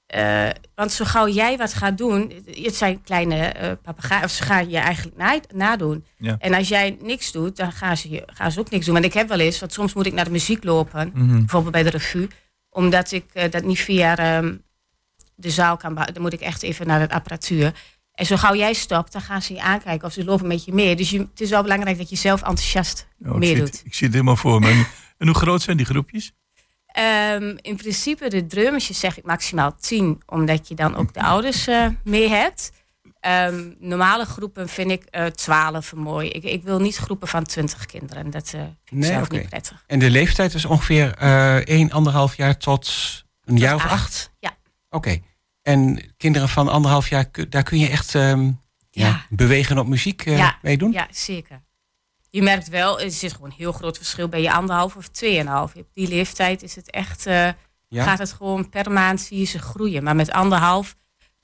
[0.07, 4.43] eh, want zo gauw jij wat gaat doen, het zijn kleine eh papegaaien, of ze
[4.43, 6.05] gaan je eigenlijk na, nadoen.
[6.19, 6.37] Ja.
[6.39, 8.95] En als jij niks doet, dan gaan ze, je- gaan ze ook niks doen.
[8.95, 11.39] Want ik heb wel eens, want soms moet ik naar de muziek lopen, Mhm.
[11.39, 12.29] bijvoorbeeld bij de revue,
[12.71, 14.55] omdat ik eh, dat niet via ehm,
[15.35, 15.95] de zaal kan.
[15.95, 17.73] Dan moet ik echt even naar de apparatuur.
[18.19, 20.73] En zo gauw jij stopt, dan gaan ze je aankijken of ze lopen met je
[20.73, 20.97] mee.
[20.97, 23.83] Dus je, het is wel belangrijk dat je zelf enthousiast Oh, ik, meedoet.
[23.85, 24.85] ik zie het helemaal voor me.
[25.19, 26.33] En, hoe groot zijn die groepjes?
[26.87, 31.67] Ehm, in principe de drummetjes zeg ik maximaal 10, omdat je dan ook de ouders
[31.67, 32.73] eh, mee hebt.
[33.21, 36.29] Ehm, normale groepen vind ik eh 12 mooi.
[36.29, 38.31] Ik, ik wil niet groepen van 20 kinderen.
[38.31, 39.37] Dat eh vind ik Nee, zelf oké.
[39.37, 39.85] niet prettig.
[39.87, 42.91] En de leeftijd is ongeveer eh 1, anderhalf jaar tot
[43.45, 44.31] een jaar of acht?
[44.39, 44.57] Ja.
[44.91, 45.19] Oké.
[45.69, 49.07] En kinderen van anderhalf jaar, daar kun je echt ehm, ja.
[49.07, 49.25] Ja.
[49.31, 50.93] bewegen op muziek eh, ja, mee doen?
[50.93, 51.63] ja, zeker.
[52.31, 55.75] Je merkt wel, er zit gewoon een heel groot verschil bij je anderhalf of tweeënhalf.
[55.75, 57.49] Op die leeftijd is het echt, eh,
[57.89, 58.05] Ja?
[58.05, 60.03] gaat het gewoon per maand zie je ze groeien.
[60.03, 60.97] Maar met anderhalf,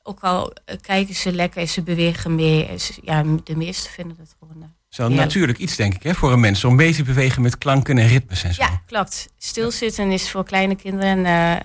[0.02, 2.66] ook al eh, kijken ze lekker en ze bewegen mee.
[2.66, 4.72] en ze- ja, de meesten vinden het gewoon...
[4.88, 6.64] Zo natuurlijk iets, denk ik, hè, voor een mens.
[6.64, 8.62] Om mee te bewegen met klanken en ritmes en zo.
[8.62, 9.28] Ja, klopt.
[9.38, 11.58] Stilzitten is voor kleine kinderen nee,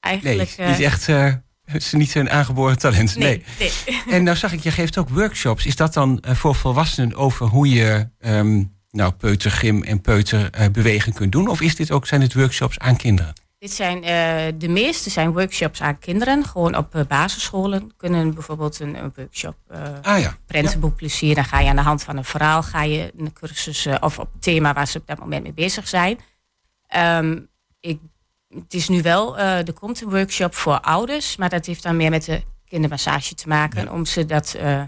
[0.00, 0.48] eigenlijk...
[0.48, 1.08] is eh, echt
[1.64, 3.16] het is niet een aangeboren talent.
[3.16, 3.44] Nee.
[3.58, 4.02] nee, nee.
[4.16, 5.66] En nou zag ik, je geeft ook workshops.
[5.66, 11.32] Is dat dan eh, voor volwassenen over hoe je ehm, nou, peutergym en peuterbeweging kunt
[11.32, 11.48] doen?
[11.48, 13.32] Of is dit ook, zijn het workshops aan kinderen?
[13.62, 16.44] Dit zijn, eh, de meeste zijn workshops aan kinderen.
[16.44, 19.56] Gewoon op eh, basisscholen kunnen bijvoorbeeld een, een workshop...
[19.68, 20.36] eh Ah ja.
[20.46, 21.34] prentenboekplezier.
[21.34, 24.18] Dan ga je aan de hand van een verhaal ga je een cursus eh, of
[24.18, 26.18] op het thema waar ze op dat moment mee bezig zijn.
[26.86, 27.38] Ehm,
[27.80, 28.00] ik,
[28.54, 31.96] het is nu wel, eh, er komt een workshop voor ouders, maar dat heeft dan
[31.96, 34.82] meer met de kindermassage te maken, om ze dat, eh,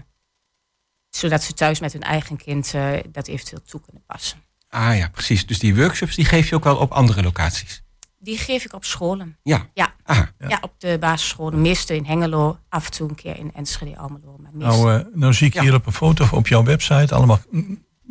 [1.09, 4.43] zodat ze thuis met hun eigen kind eh, dat eventueel toe kunnen passen.
[4.69, 5.45] Ah ja, precies.
[5.45, 7.83] Dus die workshops die geef je ook wel op andere locaties.
[8.19, 9.37] Die geef ik op scholen.
[9.43, 9.69] Ja.
[9.73, 10.57] Ja, Ah, ja.
[10.61, 11.61] op de basisscholen.
[11.61, 14.37] Meeste in Hengelo, af en toe een keer in Enschede, Almelo.
[14.41, 15.61] Maar meeste- Nou, eh, nou zie ik Ja.
[15.61, 17.39] hier op een foto op jouw website allemaal.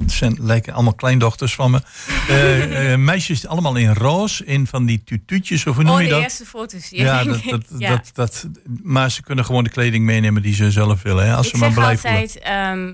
[0.06, 1.80] Zijn, lijken allemaal kleindochters van me.
[2.28, 6.06] Eh, eh, meisjes allemaal in roze, in van die tutuutjes, of hoe noem oh, je
[6.06, 6.22] de dat?
[6.22, 6.88] eerste foto's.
[6.90, 7.90] Ja, denk dat, dat, Ja.
[7.90, 8.46] Dat, dat,
[8.82, 11.26] maar ze kunnen gewoon de kleding meenemen die ze zelf willen.
[11.26, 12.92] Hè, als ik ze maar zeg blij altijd, ehm,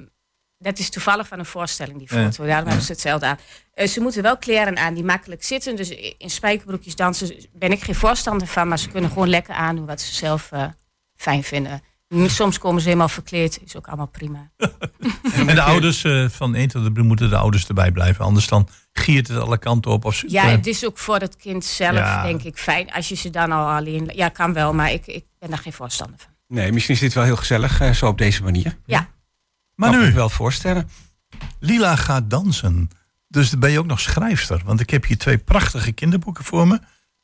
[0.59, 2.25] dat is toevallig van een voorstelling, die Ja.
[2.25, 2.47] foto.
[2.47, 3.39] Daarom hebben ze hetzelfde aan.
[3.75, 5.77] Eh, ze moeten wel kleren aan die makkelijk zitten.
[5.77, 8.69] Dus in spijkerbroekjes dansen ben ik geen voorstander van.
[8.69, 10.51] Maar ze kunnen gewoon lekker aandoen wat ze zelf
[11.17, 11.83] fijn vinden.
[12.11, 13.61] Soms komen ze helemaal verkleed.
[13.65, 14.51] Is ook allemaal prima.
[15.35, 18.25] En de ouders eh, van één tot moeten de ouders erbij blijven.
[18.25, 20.05] Anders dan giert het alle kanten op.
[20.05, 22.23] Of ze- Ja, eh, het is ook voor het kind zelf, Ja.
[22.23, 22.93] denk ik, fijn.
[22.93, 24.11] Als je ze dan al alleen...
[24.15, 26.31] Ja, kan wel, maar ik, ik ben daar geen voorstander van.
[26.47, 28.77] nee, misschien is dit wel heel gezellig, eh, zo op deze manier.
[28.87, 29.09] Ja.
[29.75, 30.89] maar Kan ik nu, wel voorstellen.
[31.61, 32.91] Lila gaat dansen.
[33.29, 34.61] Dus dan ben je ook nog schrijfster.
[34.65, 36.81] Want ik heb hier twee prachtige kinderboeken voor me.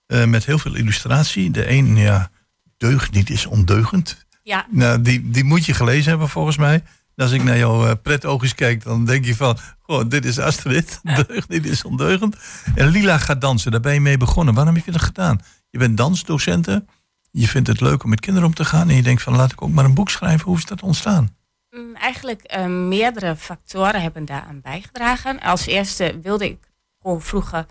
[0.07, 1.51] eh, met heel veel illustratie.
[1.51, 2.31] De een, ja,
[2.77, 4.26] deugd niet is ondeugend.
[4.47, 6.83] Ja, Nou, die, die moet je gelezen hebben volgens mij.
[7.17, 9.59] Als ik naar jouw uh, pretoogjes kijk, dan denk je van...
[9.81, 12.37] Goh, dit is Astrid, deugd, dit is ondeugend.
[12.75, 14.55] En Lila gaat dansen, daar ben je mee begonnen.
[14.55, 15.41] Waarom heb je dat gedaan?
[15.71, 16.85] Je bent dansdocente,
[17.31, 18.89] je vindt het leuk om met kinderen om te gaan...
[18.89, 20.47] en je denkt van, laat ik ook maar een boek schrijven.
[20.47, 21.37] Hoe is dat ontstaan?
[21.71, 25.41] Mm, Eigenlijk eh, meerdere factoren hebben daaraan bijgedragen.
[25.41, 26.59] Als eerste wilde ik
[27.03, 27.67] gewoon vroeger...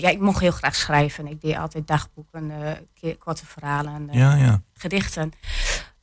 [0.00, 1.26] Ja, ik mocht heel graag schrijven.
[1.26, 2.52] Ik deed altijd dagboeken,
[3.00, 4.62] ke- korte verhalen, Ja, ja.
[4.74, 5.32] gedichten.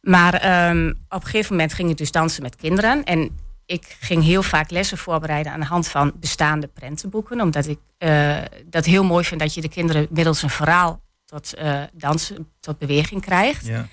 [0.02, 3.04] Maar ehm, op een gegeven moment ging ik dus dansen met kinderen.
[3.04, 7.42] En ik ging heel vaak lessen voorbereiden aan de hand van bestaande prentenboeken.
[7.42, 11.54] Omdat ik eh, dat heel mooi vind dat je de kinderen middels een verhaal tot
[11.94, 13.66] dansen, tot beweging krijgt.
[13.66, 13.88] ja.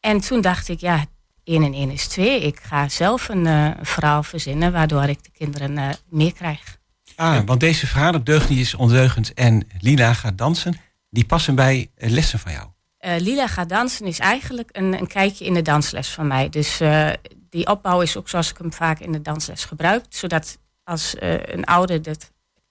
[0.00, 1.04] En toen dacht ik, ja,
[1.44, 2.40] 1 en 1 is 2.
[2.40, 6.80] Ik ga zelf een, verhaal verzinnen waardoor ik de kinderen eh meekrijg.
[7.16, 10.76] Ah, want deze verhalen, deugd niet is ondeugend en Lila gaat dansen,
[11.10, 12.66] die passen bij eh, lessen van jou.
[12.98, 16.48] Eh, Lila gaat dansen is eigenlijk een, een kijkje in de dansles van mij.
[16.48, 17.10] Dus eh,
[17.50, 20.04] die opbouw is ook zoals ik hem vaak in de dansles gebruik.
[20.08, 22.30] Zodat als een ouder dat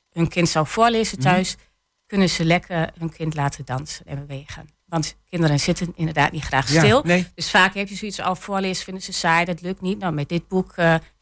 [0.10, 1.56] hun kind zou voorlezen thuis,
[2.06, 4.70] kunnen ze lekker hun kind laten dansen en bewegen.
[4.86, 6.98] Want kinderen zitten inderdaad niet graag stil.
[6.98, 7.28] Ja, nee.
[7.36, 10.00] Dus vaak heb je zoiets al voorlezen, vinden ze saai, dat lukt niet.
[10.00, 10.76] Nou, met dit boek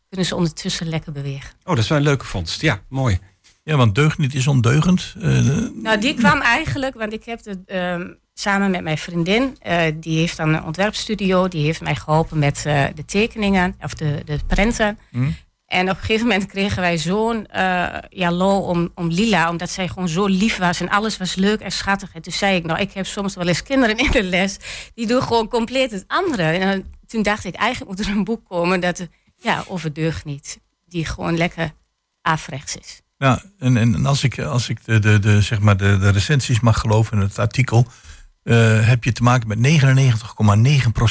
[0.09, 1.49] kunnen ze ondertussen lekker bewegen.
[1.63, 2.61] Oh, dat is wel een leuke vondst.
[2.61, 3.19] Ja, mooi.
[3.63, 5.15] ja, want deugd niet is ondeugend.
[5.21, 9.55] Eh, Nou, die kwam eigenlijk, want ik heb de, ehm, samen met mijn vriendin.
[9.59, 11.47] Eh, die heeft dan een ontwerpstudio.
[11.47, 14.99] Die heeft mij geholpen met eh, de tekeningen of de, de prenten.
[15.11, 15.29] Hm?
[15.65, 19.69] En op een gegeven moment kregen wij zo'n eh ja, lol om, om Lila, omdat
[19.69, 22.09] zij gewoon zo lief was en alles was leuk en schattig.
[22.13, 24.57] En toen zei ik, nou, ik heb soms wel eens kinderen in de les,
[24.95, 26.43] die doen gewoon compleet het andere.
[26.43, 29.07] En toen dacht ik, eigenlijk moet er een boek komen dat,
[29.39, 31.73] ja, over deugniet, die gewoon lekker
[32.21, 33.01] averechts is.
[33.17, 36.59] Ja, en, en als ik, als ik de, de, de, zeg maar de, de recensies
[36.59, 37.87] mag geloven in het artikel,
[38.43, 39.81] eh, heb je te maken met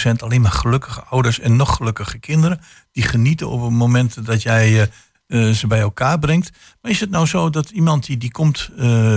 [0.07, 2.61] 99,9% alleen maar gelukkige ouders en nog gelukkige kinderen.
[2.93, 6.51] Die genieten op het moment dat jij eh, eh, ze bij elkaar brengt.
[6.81, 8.71] Maar is het nou zo dat iemand die, die komt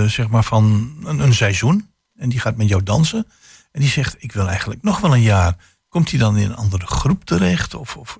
[0.07, 3.27] zeg maar van een, een seizoen en die gaat met jou dansen
[3.71, 5.55] en die zegt ik wil eigenlijk nog wel een jaar.
[5.87, 7.73] Komt hij dan in een andere groep terecht?
[7.73, 8.17] Of, of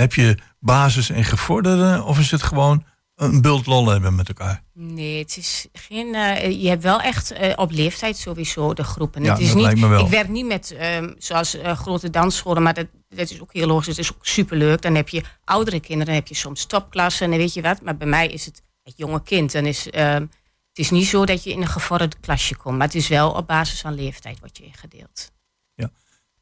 [0.00, 2.02] heb je basis en gevorderde?
[2.04, 2.84] Of is het gewoon
[3.16, 4.62] een bult lol hebben met elkaar?
[4.74, 6.14] Nee, het is geen.
[6.14, 9.22] eh, je hebt wel echt eh, op leeftijd sowieso de groepen.
[9.24, 10.04] Ja, het is niet, me wel.
[10.04, 13.66] Ik werk niet met ehm, zoals eh, grote dansscholen, maar dat, dat is ook heel
[13.66, 13.86] logisch.
[13.86, 14.82] Het is ook superleuk.
[14.82, 17.82] Dan heb je oudere kinderen, dan heb je soms topklassen en weet je wat.
[17.82, 19.52] Maar bij mij is het het jonge kind.
[19.52, 20.20] Dan is, ehm,
[20.68, 23.30] het is niet zo dat je in een gevorderd klasje komt, maar het is wel
[23.30, 25.30] op basis van leeftijd wordt je ingedeeld.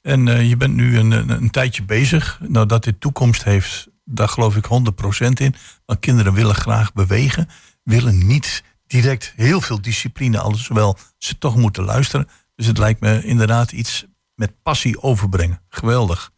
[0.06, 2.40] En eh, je bent nu een, een, een tijdje bezig.
[2.48, 5.54] Nou, dat dit toekomst heeft, daar geloof ik 100% in.
[5.84, 7.48] Want kinderen willen graag bewegen.
[7.82, 12.28] Willen niet direct heel veel discipline, alhoewel ze toch moeten luisteren.
[12.54, 15.60] Dus het lijkt me inderdaad iets met passie overbrengen.
[15.68, 16.30] Geweldig.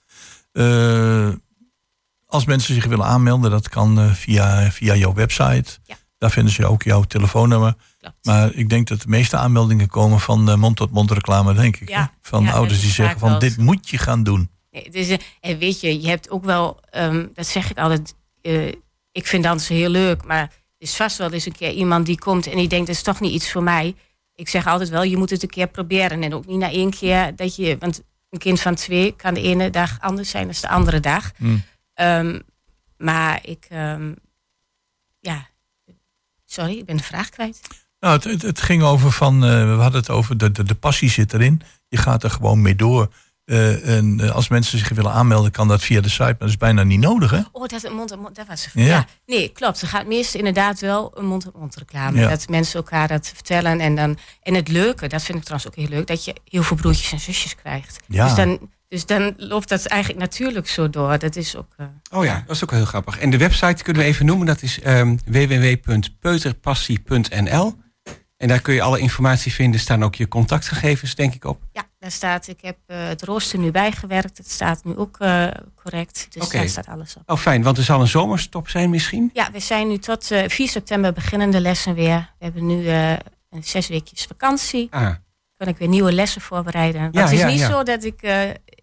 [0.53, 1.31] Eh,
[2.27, 5.79] als mensen zich willen aanmelden, dat kan eh, via, via jouw website.
[5.85, 5.97] Ja.
[6.19, 7.75] Daar vinden ze ook jouw telefoonnummer.
[7.99, 8.17] Klopt.
[8.23, 11.89] Maar ik denk dat de meeste aanmeldingen komen van eh, mond-tot-mond reclame, denk ik.
[11.89, 12.13] Ja?
[12.21, 14.51] Van ja, ouders die zeggen van dit moet je gaan doen.
[14.71, 17.79] Nee, het is, eh, en weet je, je hebt ook wel, ehm, dat zeg ik
[17.79, 18.67] altijd, eh,
[19.13, 22.19] ik vind dansen heel leuk, maar er is vast wel eens een keer iemand die
[22.19, 23.95] komt en die denkt, dat is toch niet iets voor mij.
[24.35, 26.91] Ik zeg altijd wel, je moet het een keer proberen en ook niet na één
[26.91, 30.55] keer dat je, want een kind van twee kan de ene dag anders zijn dan
[30.61, 31.31] de andere dag.
[31.37, 31.63] Hmm.
[31.95, 32.39] Ehm,
[32.97, 34.13] maar ik, ehm,
[35.21, 35.49] ja,
[36.45, 37.61] sorry, ik ben de vraag kwijt.
[38.01, 40.75] Nou, het, het, het ging over van, eh, we hadden het over, de, de, de
[40.75, 41.61] passie zit erin.
[41.89, 43.13] Je gaat er gewoon mee door.
[43.45, 46.49] Eh, en eh, als mensen zich willen aanmelden, kan dat via de site, maar dat
[46.49, 47.41] is bijna niet nodig, hè?
[47.53, 48.85] Oh, dat, mond -mond, dat was Ja.
[48.85, 49.07] ja.
[49.27, 49.83] Nee, klopt.
[49.83, 52.19] Er gaat meestal inderdaad wel een mond-op-mond reclame.
[52.21, 52.29] Ja.
[52.29, 53.81] Dat mensen elkaar dat vertellen.
[53.81, 56.63] En, dan, en het leuke, dat vind ik trouwens ook heel leuk, dat je heel
[56.63, 57.99] veel broertjes en zusjes krijgt.
[58.07, 58.25] Ja.
[58.25, 61.19] Dus, dan, dus dan loopt dat eigenlijk natuurlijk zo door.
[61.19, 61.73] Dat is ook.
[61.77, 63.19] eh, Oh ja, dat is ook wel heel grappig.
[63.19, 64.47] En de website kunnen we even noemen.
[64.47, 67.75] Dat is ehm www.peuterpassie.nl.
[68.39, 69.81] En daar kun je alle informatie vinden.
[69.81, 71.63] Staan ook je contactgegevens, denk ik, op.
[71.73, 74.39] ja, daar staat, ik heb eh, het rooster nu bijgewerkt.
[74.39, 76.27] Het staat nu ook eh, correct.
[76.31, 77.31] Dus daar staat alles op.
[77.31, 79.31] Oh, fijn, want er zal een zomerstop zijn misschien.
[79.33, 82.35] Ja, we zijn nu tot eh 4 september beginnen de lessen weer.
[82.39, 82.89] We hebben nu
[83.51, 84.87] een zes weekjes vakantie.
[84.91, 85.15] Ah,
[85.57, 87.09] kan ik weer nieuwe lessen voorbereiden.
[87.13, 87.71] Ja, het is ja, niet ja.
[87.71, 88.23] zo dat ik...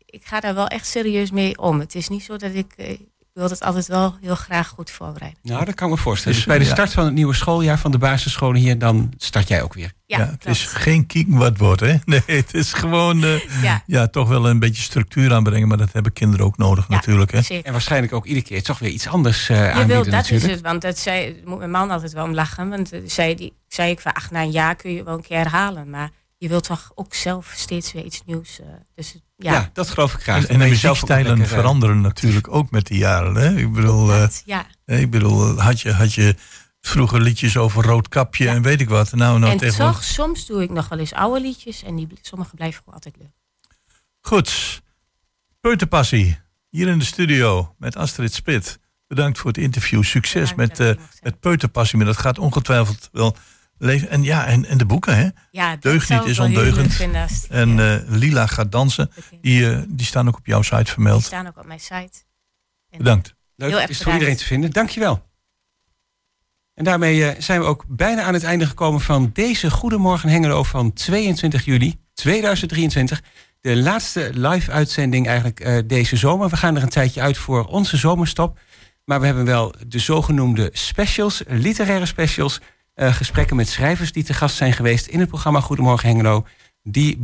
[0.05, 1.79] ik ga daar wel echt serieus mee om.
[1.79, 2.99] Het is niet zo dat ik...
[3.35, 5.39] ik wil het altijd wel heel graag goed voorbereiden.
[5.43, 6.37] nou, dat kan ik me voorstellen.
[6.37, 9.47] Dus, Dus bij de start van het nieuwe schooljaar van de basisscholen hier, dan start
[9.47, 9.91] jij ook weer.
[10.05, 10.45] Ja, het klopt.
[10.45, 11.95] is geen kieken wat wordt, hè?
[12.05, 15.67] Nee, het is gewoon, eh, Ja, ja, toch wel een beetje structuur aanbrengen.
[15.67, 16.95] Maar dat hebben kinderen ook nodig Ja.
[16.95, 17.41] natuurlijk, hè?
[17.41, 17.65] zeker.
[17.65, 20.43] En waarschijnlijk ook iedere keer toch weer iets anders eh Je aanbieden wil, dat natuurlijk.
[20.45, 20.61] is het.
[20.61, 22.69] Want dat zei, moet mijn man altijd wel om lachen.
[22.69, 25.21] Want eh, zei, die, zei ik van, ach, na een jaar kun je wel een
[25.23, 25.89] keer herhalen.
[25.89, 28.59] Maar je wilt toch ook zelf steeds weer iets nieuws.
[28.59, 28.65] eh,
[28.95, 29.51] dus Ja.
[29.51, 30.43] ja, dat geloof ik graag.
[30.43, 33.55] En, en de muziekstijlen eh, veranderen natuurlijk ook met de jaren, hè?
[33.55, 34.65] Ik bedoel, eh, dat, ja.
[34.85, 36.35] ik bedoel had, je, had je
[36.81, 39.11] vroeger liedjes over rood kapje en weet ik wat.
[39.11, 39.95] Nou, nou en tegenwoordig.
[39.95, 41.83] toch, soms doe ik nog wel eens oude liedjes.
[41.83, 43.33] En die, sommige blijven gewoon altijd leuk.
[44.21, 44.81] Goed.
[45.59, 48.79] Peuterpassie, hier in de studio met Astrid Spit.
[49.07, 50.03] Bedankt voor het interview.
[50.03, 51.97] Succes met, eh met Peuterpassie.
[51.97, 53.35] Maar dat gaat ongetwijfeld wel
[53.77, 54.09] leven.
[54.09, 55.27] En ja, en, en de boeken, hè?
[55.51, 56.97] Ja, dat Deugd zou niet ik is ondeugend.
[56.97, 57.09] die,
[57.49, 59.11] En eh, Lila gaat dansen.
[59.41, 61.23] Die, eh, die staan ook op jouw site Die vermeld.
[61.23, 62.23] staan ook op mijn site.
[62.89, 63.33] En- Bedankt.
[63.55, 64.71] Leuk, het is voor iedereen te vinden.
[64.71, 65.23] Dankjewel.
[66.73, 70.63] En daarmee eh, zijn we ook bijna aan het einde gekomen van deze Goedemorgen Hengelo
[70.63, 73.21] van 22 juli 2023.
[73.61, 76.49] De laatste live-uitzending eigenlijk eh, deze zomer.
[76.49, 78.59] We gaan er een tijdje uit voor onze zomerstop.
[79.05, 82.59] Maar we hebben wel de zogenoemde specials, literaire specials.
[82.95, 86.45] Eh, gesprekken met schrijvers die te gast zijn geweest in het programma Goedemorgen Hengelo.
[86.83, 87.17] Die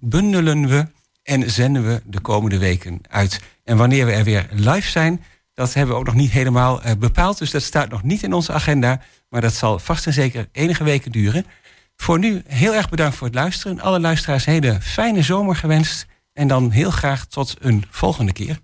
[0.00, 0.86] bundelen, we
[1.22, 3.40] en zenden we de komende weken uit.
[3.64, 5.24] En wanneer we er weer live zijn,
[5.54, 7.38] dat hebben we ook nog niet helemaal eh, bepaald.
[7.38, 9.00] Dus dat staat nog niet in onze agenda.
[9.28, 11.46] Maar dat zal vast en zeker enige weken duren.
[11.96, 13.80] Voor nu heel erg bedankt voor het luisteren.
[13.80, 16.06] Alle luisteraars hele fijne zomer gewenst.
[16.32, 18.58] En dan heel graag tot een volgende keer.